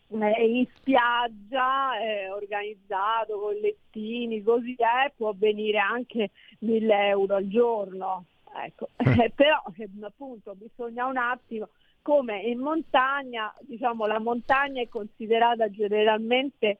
[0.08, 6.30] in spiaggia eh, organizzato con lettini, così è, può venire anche
[6.60, 8.24] 1000 euro al giorno.
[8.64, 8.88] Ecco.
[8.96, 9.30] Eh.
[9.34, 9.62] Però
[10.02, 11.68] appunto bisogna un attimo,
[12.02, 16.78] come in montagna, diciamo la montagna è considerata generalmente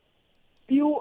[0.65, 0.97] più,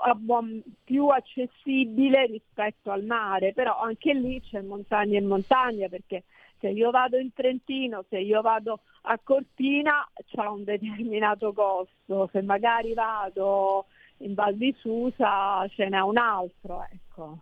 [0.83, 6.23] più, accessibile rispetto al mare, però anche lì c'è montagna e montagna perché
[6.59, 12.41] se io vado in Trentino, se io vado a Cortina c'è un determinato costo, se
[12.43, 13.85] magari vado
[14.17, 16.85] in Val di Susa ce n'è un altro.
[16.91, 17.39] Ecco.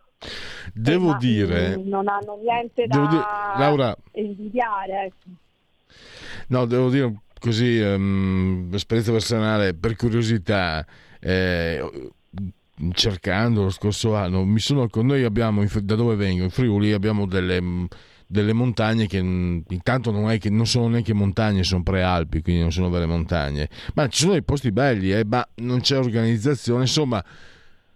[0.73, 1.75] Devo eh, dire...
[1.77, 3.23] Non hanno niente da dire,
[3.57, 5.05] Laura, invidiare.
[5.05, 5.41] Ecco.
[6.47, 10.85] No, devo dire così, um, esperienza personale, per curiosità,
[11.19, 12.11] eh,
[12.93, 17.87] cercando lo scorso anno, mi sono, noi abbiamo, da dove vengo, in Friuli, abbiamo delle,
[18.25, 22.71] delle montagne che intanto non, è che, non sono neanche montagne, sono prealpi, quindi non
[22.71, 27.23] sono vere montagne, ma ci sono dei posti belli, eh, ma non c'è organizzazione, insomma,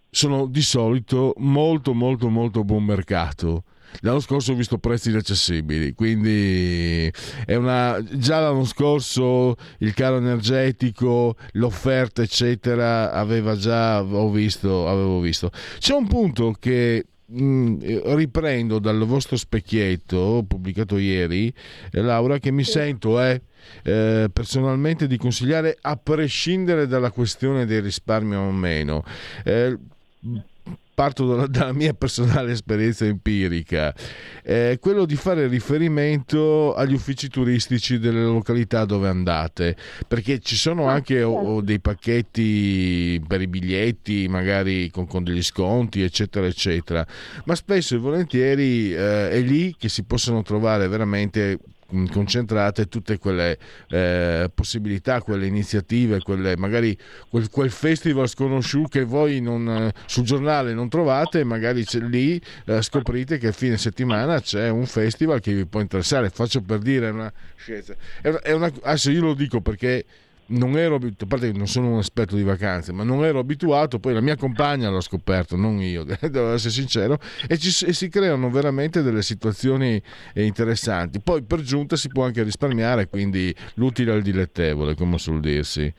[0.10, 3.64] sono di solito molto molto molto buon mercato
[4.02, 7.12] L'anno scorso ho visto prezzi inaccessibili, quindi
[7.48, 15.52] una, già l'anno scorso il caro energetico, l'offerta eccetera, aveva già, ho visto, avevo visto.
[15.80, 17.78] C'è un punto che mh, mm,
[18.16, 21.52] riprendo dal vostro specchietto pubblicato ieri,
[21.92, 23.42] eh, Laura, che mi sento eh,
[23.84, 29.04] eh, personalmente di consigliare a prescindere dalla questione del risparmio o meno.
[29.44, 29.76] Eh,
[30.98, 33.94] parto dalla, dalla, mia personale esperienza empirica,
[34.42, 39.76] è quello di fare riferimento agli uffici turistici delle località dove andate,
[40.08, 45.24] perché ci sono ah, anche o, o dei pacchetti per i biglietti, magari con, con,
[45.24, 47.06] degli sconti, eccetera, eccetera,
[47.46, 51.60] ma spesso e volentieri eh, è lì che si possono trovare veramente
[52.12, 53.58] concentrate tutte quelle
[53.90, 56.98] eh, possibilità, quelle iniziative, quelle, magari
[57.30, 62.82] quel, quel, festival sconosciuto che voi non, eh, sul giornale non trovate, magari lì eh,
[62.82, 66.30] scoprite che a fine settimana c'è un festival che vi può interessare.
[66.30, 67.96] Faccio per dire una scienza.
[68.22, 70.06] È una, adesso io lo dico perché
[70.48, 73.40] non ero abituato, a parte che non sono un esperto di vacanze, ma non ero
[73.40, 77.18] abituato, poi la mia compagna l'ha scoperto, non io, devo essere sincero,
[77.48, 80.02] e, ci, e si creano veramente delle situazioni
[80.34, 81.20] eh, interessanti.
[81.20, 85.94] Poi per giunta si può anche risparmiare, quindi l'utile al dilettevole, come suol dirsi.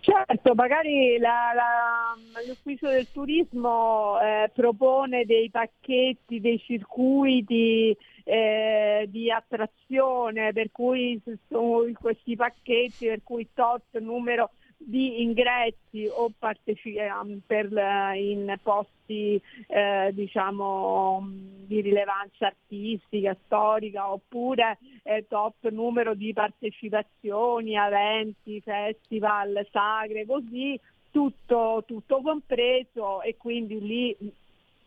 [0.00, 2.14] Certo, magari la, la,
[2.46, 11.84] l'ufficio del turismo eh, propone dei pacchetti, dei circuiti eh, di attrazione, per cui sono
[11.98, 17.70] questi pacchetti, per cui tot numero di ingressi o parteci- ehm, per,
[18.16, 21.26] in posti eh, diciamo
[21.66, 30.78] di rilevanza artistica, storica oppure eh, top numero di partecipazioni, eventi, festival, sagre, così
[31.10, 34.16] tutto, tutto compreso e quindi lì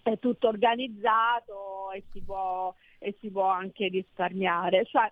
[0.04, 4.86] è tutto organizzato e si può, e si può anche risparmiare.
[4.86, 5.12] Cioè,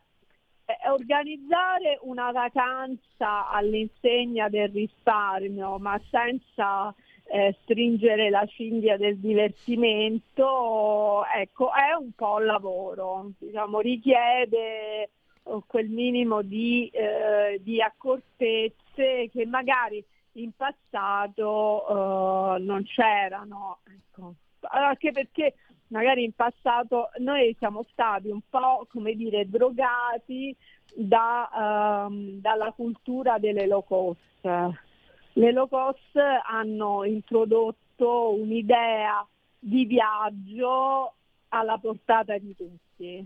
[0.89, 6.93] organizzare una vacanza all'insegna del risparmio, ma senza
[7.25, 15.09] eh, stringere la cinghia del divertimento, ecco, è un po' lavoro, diciamo, richiede
[15.43, 23.79] oh, quel minimo di, eh, di, accortezze che magari in passato eh, non c'erano.
[23.87, 24.33] Ecco.
[24.67, 25.53] Anche perché
[25.95, 30.53] magari in passato noi siamo stati un po' come dire drogati
[30.93, 34.19] da, um, dalla cultura delle low cost.
[34.41, 39.25] Le low cost hanno introdotto un'idea
[39.57, 41.13] di viaggio
[41.49, 43.25] alla portata di tutti.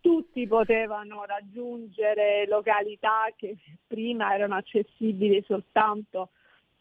[0.00, 3.56] Tutti potevano raggiungere località che
[3.86, 6.30] prima erano accessibili soltanto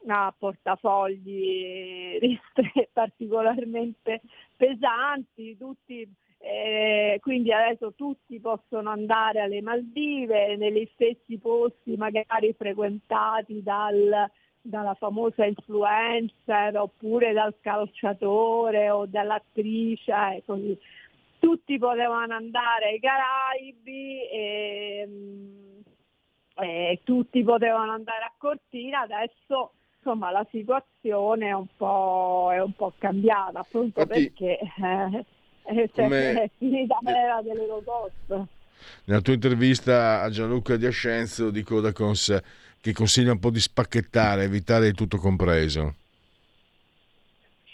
[0.07, 2.19] a portafogli
[2.93, 4.21] particolarmente
[4.55, 6.07] pesanti, tutti,
[6.39, 14.29] eh, quindi adesso tutti possono andare alle Maldive, negli stessi posti magari frequentati dal,
[14.61, 20.77] dalla famosa influencer oppure dal calciatore o dall'attrice, eh, così.
[21.39, 25.09] tutti potevano andare ai Caraibi e,
[26.57, 29.71] e tutti potevano andare a Cortina, adesso
[30.05, 35.25] insomma la situazione è un po', è un po cambiata appunto Infatti, perché eh,
[35.63, 38.47] è, è finita l'era delle low cost.
[39.05, 42.39] Nella tua intervista a Gianluca Di Ascenzo di Codacons
[42.79, 45.95] che consiglia un po' di spacchettare, evitare il tutto compreso.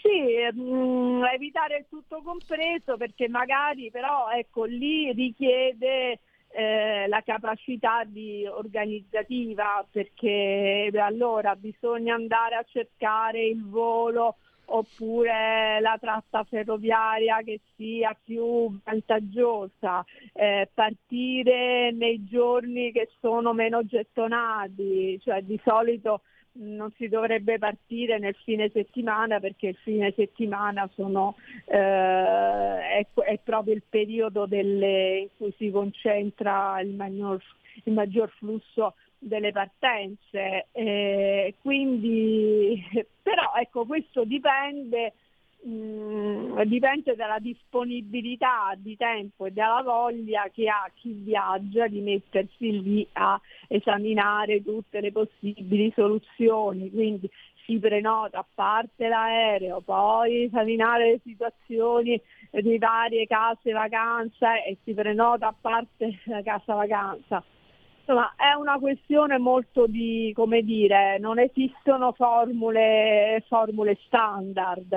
[0.00, 0.08] Sì,
[0.54, 6.18] mh, mm, evitare il tutto compreso perché magari però ecco lì richiede
[6.54, 15.96] eh, la capacità di organizzativa perché allora bisogna andare a cercare il volo oppure la
[16.00, 25.42] tratta ferroviaria che sia più vantaggiosa, eh, partire nei giorni che sono meno gettonati, cioè
[25.42, 26.22] di solito
[26.54, 33.38] non si dovrebbe partire nel fine settimana perché il fine settimana sono, eh, è, è,
[33.42, 37.42] proprio il periodo delle, in cui si concentra il maggior,
[37.84, 40.66] il maggior flusso delle partenze.
[40.72, 42.82] Eh, quindi,
[43.22, 45.14] però ecco, questo dipende,
[45.66, 52.82] mm, dipende dalla disponibilità di tempo e dalla voglia che ha chi viaggia di mettersi
[52.82, 56.90] lì a esaminare tutte le possibili soluzioni.
[56.90, 57.28] Quindi
[57.64, 62.20] si prenota a parte l'aereo, poi esaminare le situazioni
[62.50, 67.42] di varie case vacanza e si prenota a parte la casa vacanza
[68.04, 74.92] Insomma, è una questione molto di, come dire, non esistono formule, formule standard.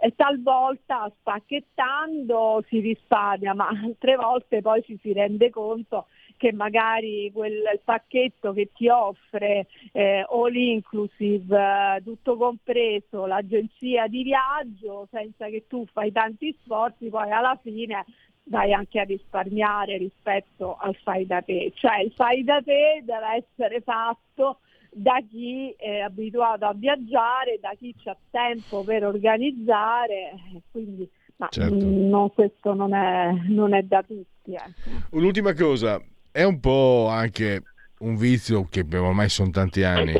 [0.00, 6.06] E talvolta spacchettando si risparmia, ma altre volte poi ci si rende conto
[6.38, 14.22] che magari quel pacchetto che ti offre eh, all inclusive, eh, tutto compreso, l'agenzia di
[14.22, 18.04] viaggio, senza che tu fai tanti sforzi, poi alla fine
[18.48, 23.44] vai anche a risparmiare rispetto al fai da te, cioè il fai da te deve
[23.44, 24.60] essere fatto
[24.90, 30.32] da chi è abituato a viaggiare, da chi ha tempo per organizzare,
[30.70, 31.76] quindi ma certo.
[31.78, 34.54] no, questo non è, non è, da tutti.
[34.54, 35.16] Ecco.
[35.16, 36.00] Un'ultima cosa,
[36.30, 37.62] è un po' anche
[37.98, 40.14] un vizio che ormai sono tanti anni.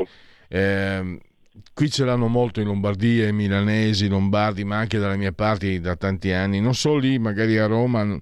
[0.49, 1.19] Eh,
[1.73, 5.79] qui ce l'hanno molto in Lombardia, i milanesi, i lombardi, ma anche dalle mie parti
[5.79, 8.17] da tanti anni, non solo lì, magari a Roma.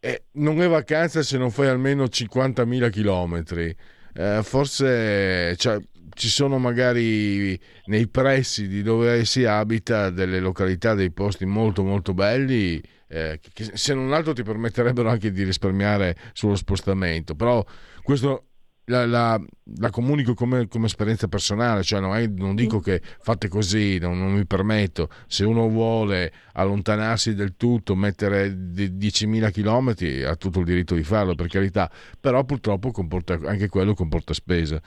[0.00, 3.74] Eh, non è vacanza se non fai almeno 50.000 chilometri.
[4.16, 5.78] Eh, forse cioè,
[6.14, 12.14] ci sono magari nei pressi di dove si abita delle località, dei posti molto molto
[12.14, 17.34] belli eh, che se non altro ti permetterebbero anche di risparmiare sullo spostamento.
[17.34, 17.64] Però
[18.02, 18.46] questo
[18.86, 19.40] la, la,
[19.78, 24.18] la, comunico come, come, esperienza personale, cioè non, è, non dico che fate così, non,
[24.18, 30.64] non, mi permetto, se uno vuole allontanarsi del tutto, mettere 10.000 km ha tutto il
[30.64, 31.90] diritto di farlo per carità,
[32.20, 34.80] però purtroppo comporta, anche quello comporta spesa.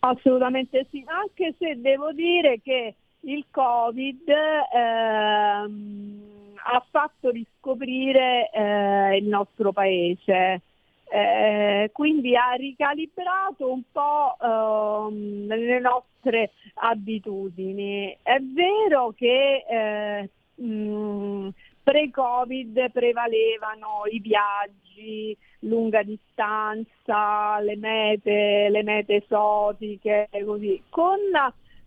[0.00, 4.28] Assolutamente sì, anche se devo dire che il Covid
[4.74, 6.20] ehm,
[6.54, 10.62] ha fatto riscoprire eh, il nostro paese
[11.10, 18.16] eh, quindi ha ricalibrato un po' ehm, le nostre abitudini.
[18.22, 20.30] È vero che eh,
[20.62, 21.48] mh,
[21.82, 30.82] pre-Covid prevalevano i viaggi, lunga distanza, le mete, le mete esotiche, così.
[30.90, 31.18] Con,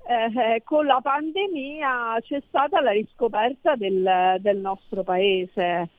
[0.07, 5.89] eh, con la pandemia c'è stata la riscoperta del, del nostro paese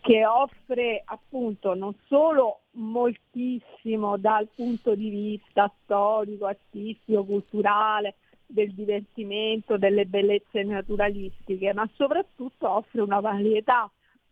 [0.00, 9.76] che offre appunto non solo moltissimo dal punto di vista storico, artistico, culturale, del divertimento,
[9.76, 13.90] delle bellezze naturalistiche, ma soprattutto offre una varietà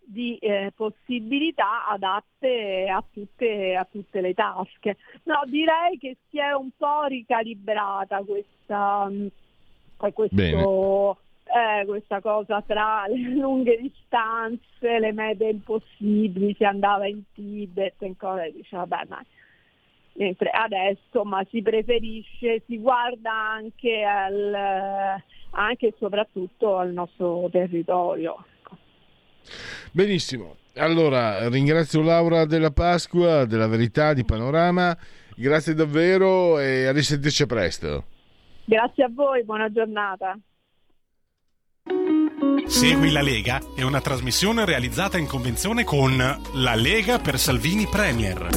[0.08, 4.96] di eh, possibilità adatte a tutte, a tutte, le tasche.
[5.24, 9.26] No, direi che si è un po' ricalibrata questa, mm,
[10.12, 11.18] questo,
[11.56, 18.16] eh, questa cosa tra le lunghe distanze, le mete impossibili, si andava in Tibet, in
[18.16, 19.24] cosa dice vabbè ma
[20.16, 28.44] mentre adesso ma si preferisce, si guarda anche, al, anche e soprattutto al nostro territorio.
[29.92, 34.96] Benissimo, allora ringrazio Laura della Pasqua, della Verità, di Panorama,
[35.36, 38.04] grazie davvero e a risentirci presto.
[38.64, 40.36] Grazie a voi, buona giornata.
[42.66, 48.48] Segui la Lega è una trasmissione realizzata in convenzione con La Lega per Salvini Premier.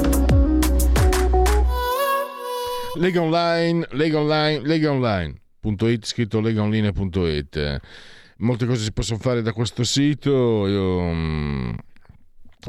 [2.95, 7.79] Lega Online, Lega Online, Lega Online.it, scritto legaonline.it.
[8.37, 10.67] Molte cose si possono fare da questo sito.
[10.67, 11.71] Io, mm,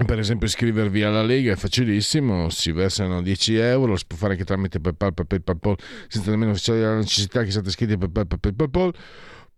[0.07, 4.45] per esempio iscrivervi alla Lega è facilissimo, si versano 10 euro, si può fare anche
[4.45, 5.77] tramite PayPal, PayPal, PayPal
[6.07, 8.95] senza nemmeno la necessità che siate iscritti a PayPal, PayPal, PayPal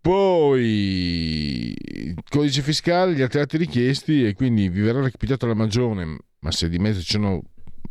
[0.03, 1.73] poi
[2.27, 6.77] codice fiscale, gli altri richiesti e quindi vi verrà recapitato la magione, ma se di
[6.77, 7.41] mezzo ci sono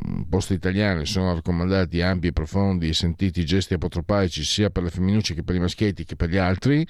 [0.07, 5.33] mm, posti italiani, sono raccomandati ampi profondi e sentiti gesti apotropaici sia per le femminucce
[5.33, 6.85] che per i maschietti che per gli altri,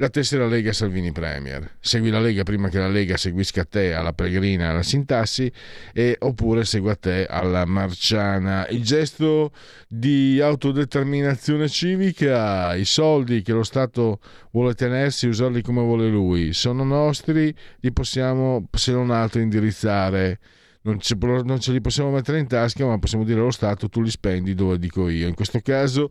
[0.00, 1.76] la tessera Lega Salvini Premier.
[1.80, 5.50] Segui la Lega prima che la Lega seguisca te alla Pellegrina, alla Sintassi,
[5.92, 8.68] e, oppure segua te alla Marciana.
[8.68, 9.52] Il gesto
[9.88, 14.20] di autodeterminazione civica, i soldi che lo Stato
[14.52, 20.38] vuole tenersi usarli come vuole lui, sono nostri, li possiamo, se non altro, indirizzare.
[20.80, 24.00] Non ce, non ce li possiamo mettere in tasca, ma possiamo dire allo Stato tu
[24.00, 25.26] li spendi dove dico io.
[25.26, 26.08] In questo caso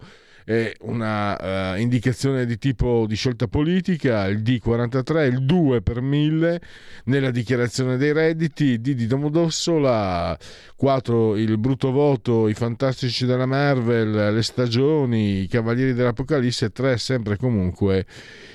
[0.48, 6.62] è una uh, indicazione di tipo di scelta politica, il D43, il 2 per 1000
[7.04, 10.40] nella dichiarazione dei redditi, D di Domodossola,
[10.78, 17.36] 4 il brutto voto, i fantastici della Marvel, le stagioni, i cavalieri dell'Apocalisse, 3 sempre
[17.36, 18.06] comunque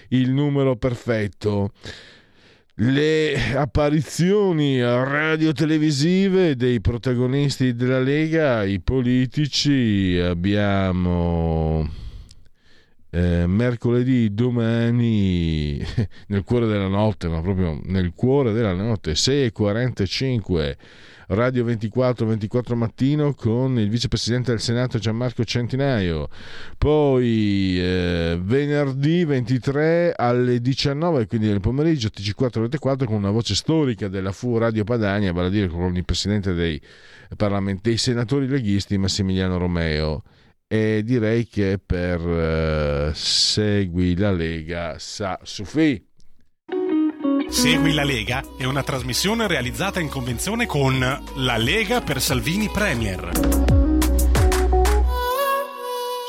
[0.09, 1.73] il numero perfetto
[2.77, 11.87] le apparizioni radio-televisive dei protagonisti della Lega, i politici, abbiamo
[13.11, 15.85] eh, mercoledì, domani,
[16.29, 20.77] nel cuore della notte, ma proprio nel cuore della notte, 6.45
[21.35, 26.29] Radio 24, 24 mattino con il vicepresidente del Senato Gianmarco Centinaio.
[26.77, 33.55] Poi eh, venerdì 23 alle 19, quindi nel pomeriggio, TG4 Rete 4 con una voce
[33.55, 36.81] storica della FU Radio Padania, vale a dire con il presidente dei,
[37.81, 40.23] dei senatori leghisti Massimiliano Romeo
[40.67, 46.12] e direi che per eh, Segui la Lega sa Sufi.
[47.53, 53.31] Segui la Lega è una trasmissione realizzata in convenzione con La Lega per Salvini Premier.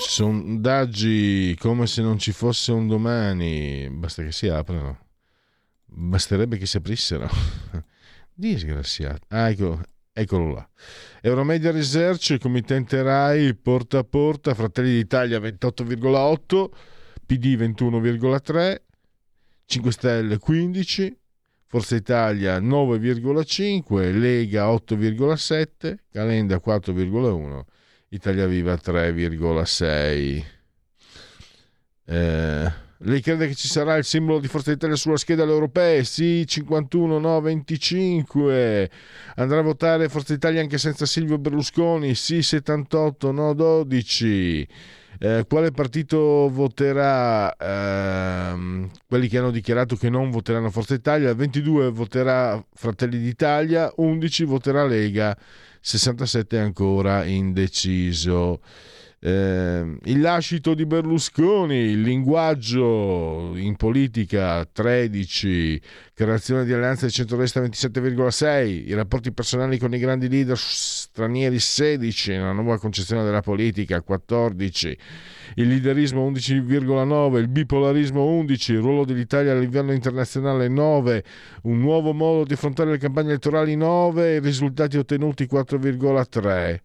[0.01, 4.99] Sondaggi come se non ci fosse un domani, basta che si aprano.
[5.85, 7.29] Basterebbe che si aprissero.
[8.35, 9.25] Disgraziato.
[9.29, 9.79] Ah, ecco,
[10.11, 10.69] eccolo là.
[11.21, 16.69] Euromedia Research, committente RAI, porta a porta, Fratelli d'Italia 28,8,
[17.25, 18.75] PD 21,3,
[19.65, 21.17] 5 Stelle 15,
[21.67, 27.61] Forza Italia 9,5, Lega 8,7, Calenda 4,1,
[28.09, 30.43] Italia Viva 3,6.
[32.05, 32.71] Eh,
[33.05, 36.03] lei crede che ci sarà il simbolo di Forza Italia sulla scheda alle europee?
[36.03, 38.89] Sì, 51, no, 25.
[39.35, 42.15] Andrà a votare Forza Italia anche senza Silvio Berlusconi?
[42.15, 44.67] Sì, 78, no, 12.
[45.25, 47.55] Eh, quale partito voterà?
[47.55, 54.43] Ehm, quelli che hanno dichiarato che non voteranno Forza Italia, 22 voterà Fratelli d'Italia, 11
[54.43, 55.33] voterà Lega,
[55.79, 58.59] 67 ancora indeciso.
[59.25, 65.81] Eh, il lascito di Berlusconi, il linguaggio in politica 13,
[66.13, 72.35] creazione di alleanza di centrodestra 27,6, i rapporti personali con i grandi leader stranieri 16,
[72.35, 74.97] la nuova concezione della politica 14,
[75.55, 81.23] il liderismo 11,9, il bipolarismo 11, il ruolo dell'Italia a livello internazionale 9,
[81.61, 86.77] un nuovo modo di affrontare le campagne elettorali 9, i risultati ottenuti 4,3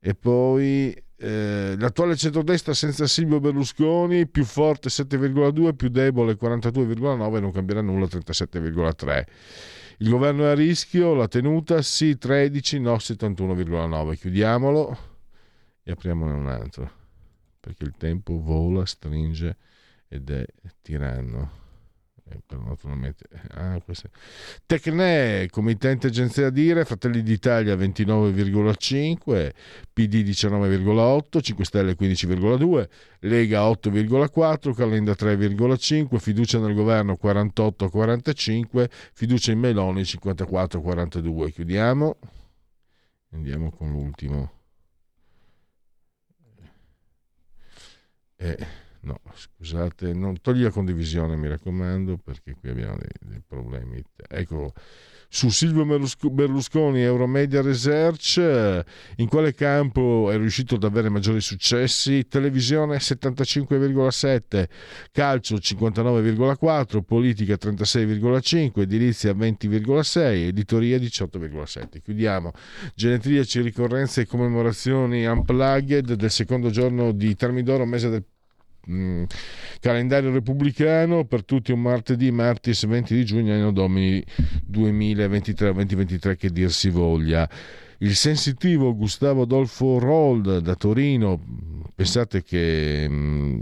[0.00, 7.50] e poi eh, l'attuale centrodestra senza Silvio Berlusconi più forte 7,2 più debole 42,9 non
[7.50, 9.24] cambierà nulla 37,3
[9.98, 14.98] il governo è a rischio la tenuta sì 13 no 71,9 chiudiamolo
[15.82, 16.90] e apriamone un altro
[17.58, 19.56] perché il tempo vola stringe
[20.06, 20.46] ed è
[20.80, 21.66] tiranno
[23.54, 24.10] ah, queste...
[24.66, 29.50] Tecne, committente agenzia dire, Fratelli d'Italia 29,5,
[29.92, 32.88] PD 19,8, 5 Stelle 15,2,
[33.20, 41.50] Lega 8,4, Calenda 3,5, fiducia nel governo 48,45, fiducia in Meloni 54,42.
[41.50, 42.16] Chiudiamo.
[43.32, 44.52] Andiamo con l'ultimo.
[48.36, 54.02] Eh No, scusate, non togli la condivisione, mi raccomando, perché qui abbiamo dei, dei problemi.
[54.28, 54.72] Ecco,
[55.30, 55.84] su Silvio
[56.30, 58.82] Berlusconi, Euromedia Research,
[59.16, 62.26] in quale campo è riuscito ad avere maggiori successi?
[62.26, 64.64] Televisione 75,7,
[65.12, 72.00] calcio 59,4, politica 36,5, edilizia 20,6, editoria 18,7.
[72.02, 72.52] Chiudiamo.
[72.94, 78.24] Genetriaci, ricorrenze e commemorazioni unplugged del secondo giorno di Termidoro, mese del
[78.90, 79.24] Mm,
[79.80, 84.24] calendario repubblicano per tutti un martedì, martis 20 di giugno, anno domini
[84.70, 87.48] 2023-2023 che dir si voglia.
[87.98, 91.38] Il sensitivo Gustavo Adolfo Rold da Torino,
[91.94, 93.60] pensate che mm,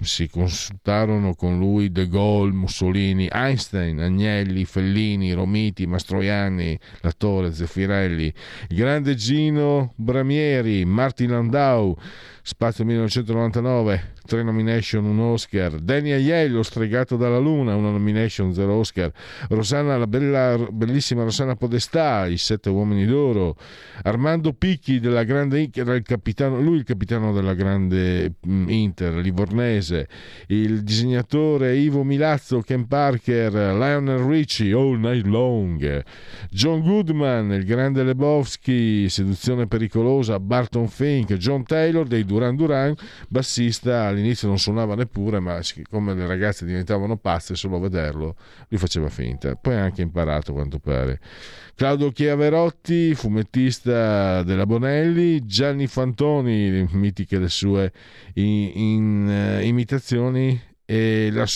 [0.00, 8.32] si consultarono con lui De Gaulle, Mussolini, Einstein, Agnelli, Fellini, Romiti, Mastroianni, l'attore Zeffirelli,
[8.68, 11.96] il grande Gino Bramieri, Martin Landau,
[12.44, 15.78] Spazio 1999, tre nomination, un Oscar.
[15.78, 19.12] Danny Aiello, Stregato dalla Luna, una nomination, zero Oscar.
[19.50, 23.54] Rosanna, la bella, bellissima Rosanna Podestà, I Sette Uomini d'Oro.
[24.02, 30.08] Armando Picchi, della grande Inter, il capitano, lui il capitano della grande Inter, livornese.
[30.48, 36.04] Il disegnatore Ivo Milazzo, Ken Parker, Lionel Richie, All Night Long.
[36.50, 42.94] John Goodman, il grande Lebowski, Seduzione pericolosa, Barton Fink, John Taylor dei Duran Duran,
[43.28, 45.60] bassista, all'inizio non suonava neppure, ma
[45.90, 48.36] come le ragazze diventavano pazze solo a vederlo,
[48.68, 49.54] lui faceva finta.
[49.54, 51.20] Poi ha anche imparato, quanto pare.
[51.74, 57.92] Claudio Chiaverotti, fumettista della Bonelli, Gianni Fantoni, mitiche le sue
[58.34, 61.46] in, in, uh, imitazioni e la,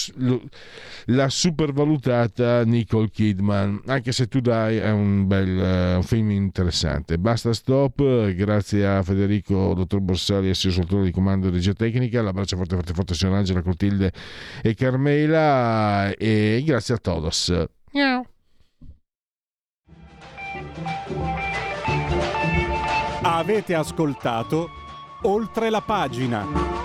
[1.06, 7.18] la supervalutata Nicole Kidman anche se tu dai è un bel uh, un film interessante.
[7.18, 12.22] Basta stop grazie a Federico dottor Borsali e soltanto di comando di regia tecnica.
[12.22, 14.10] L'abbraccio forte forte forte a Angela Clotilde
[14.62, 17.52] e Carmela e grazie a todos.
[17.92, 18.24] Miau.
[23.22, 24.70] avete ascoltato
[25.22, 26.75] oltre la pagina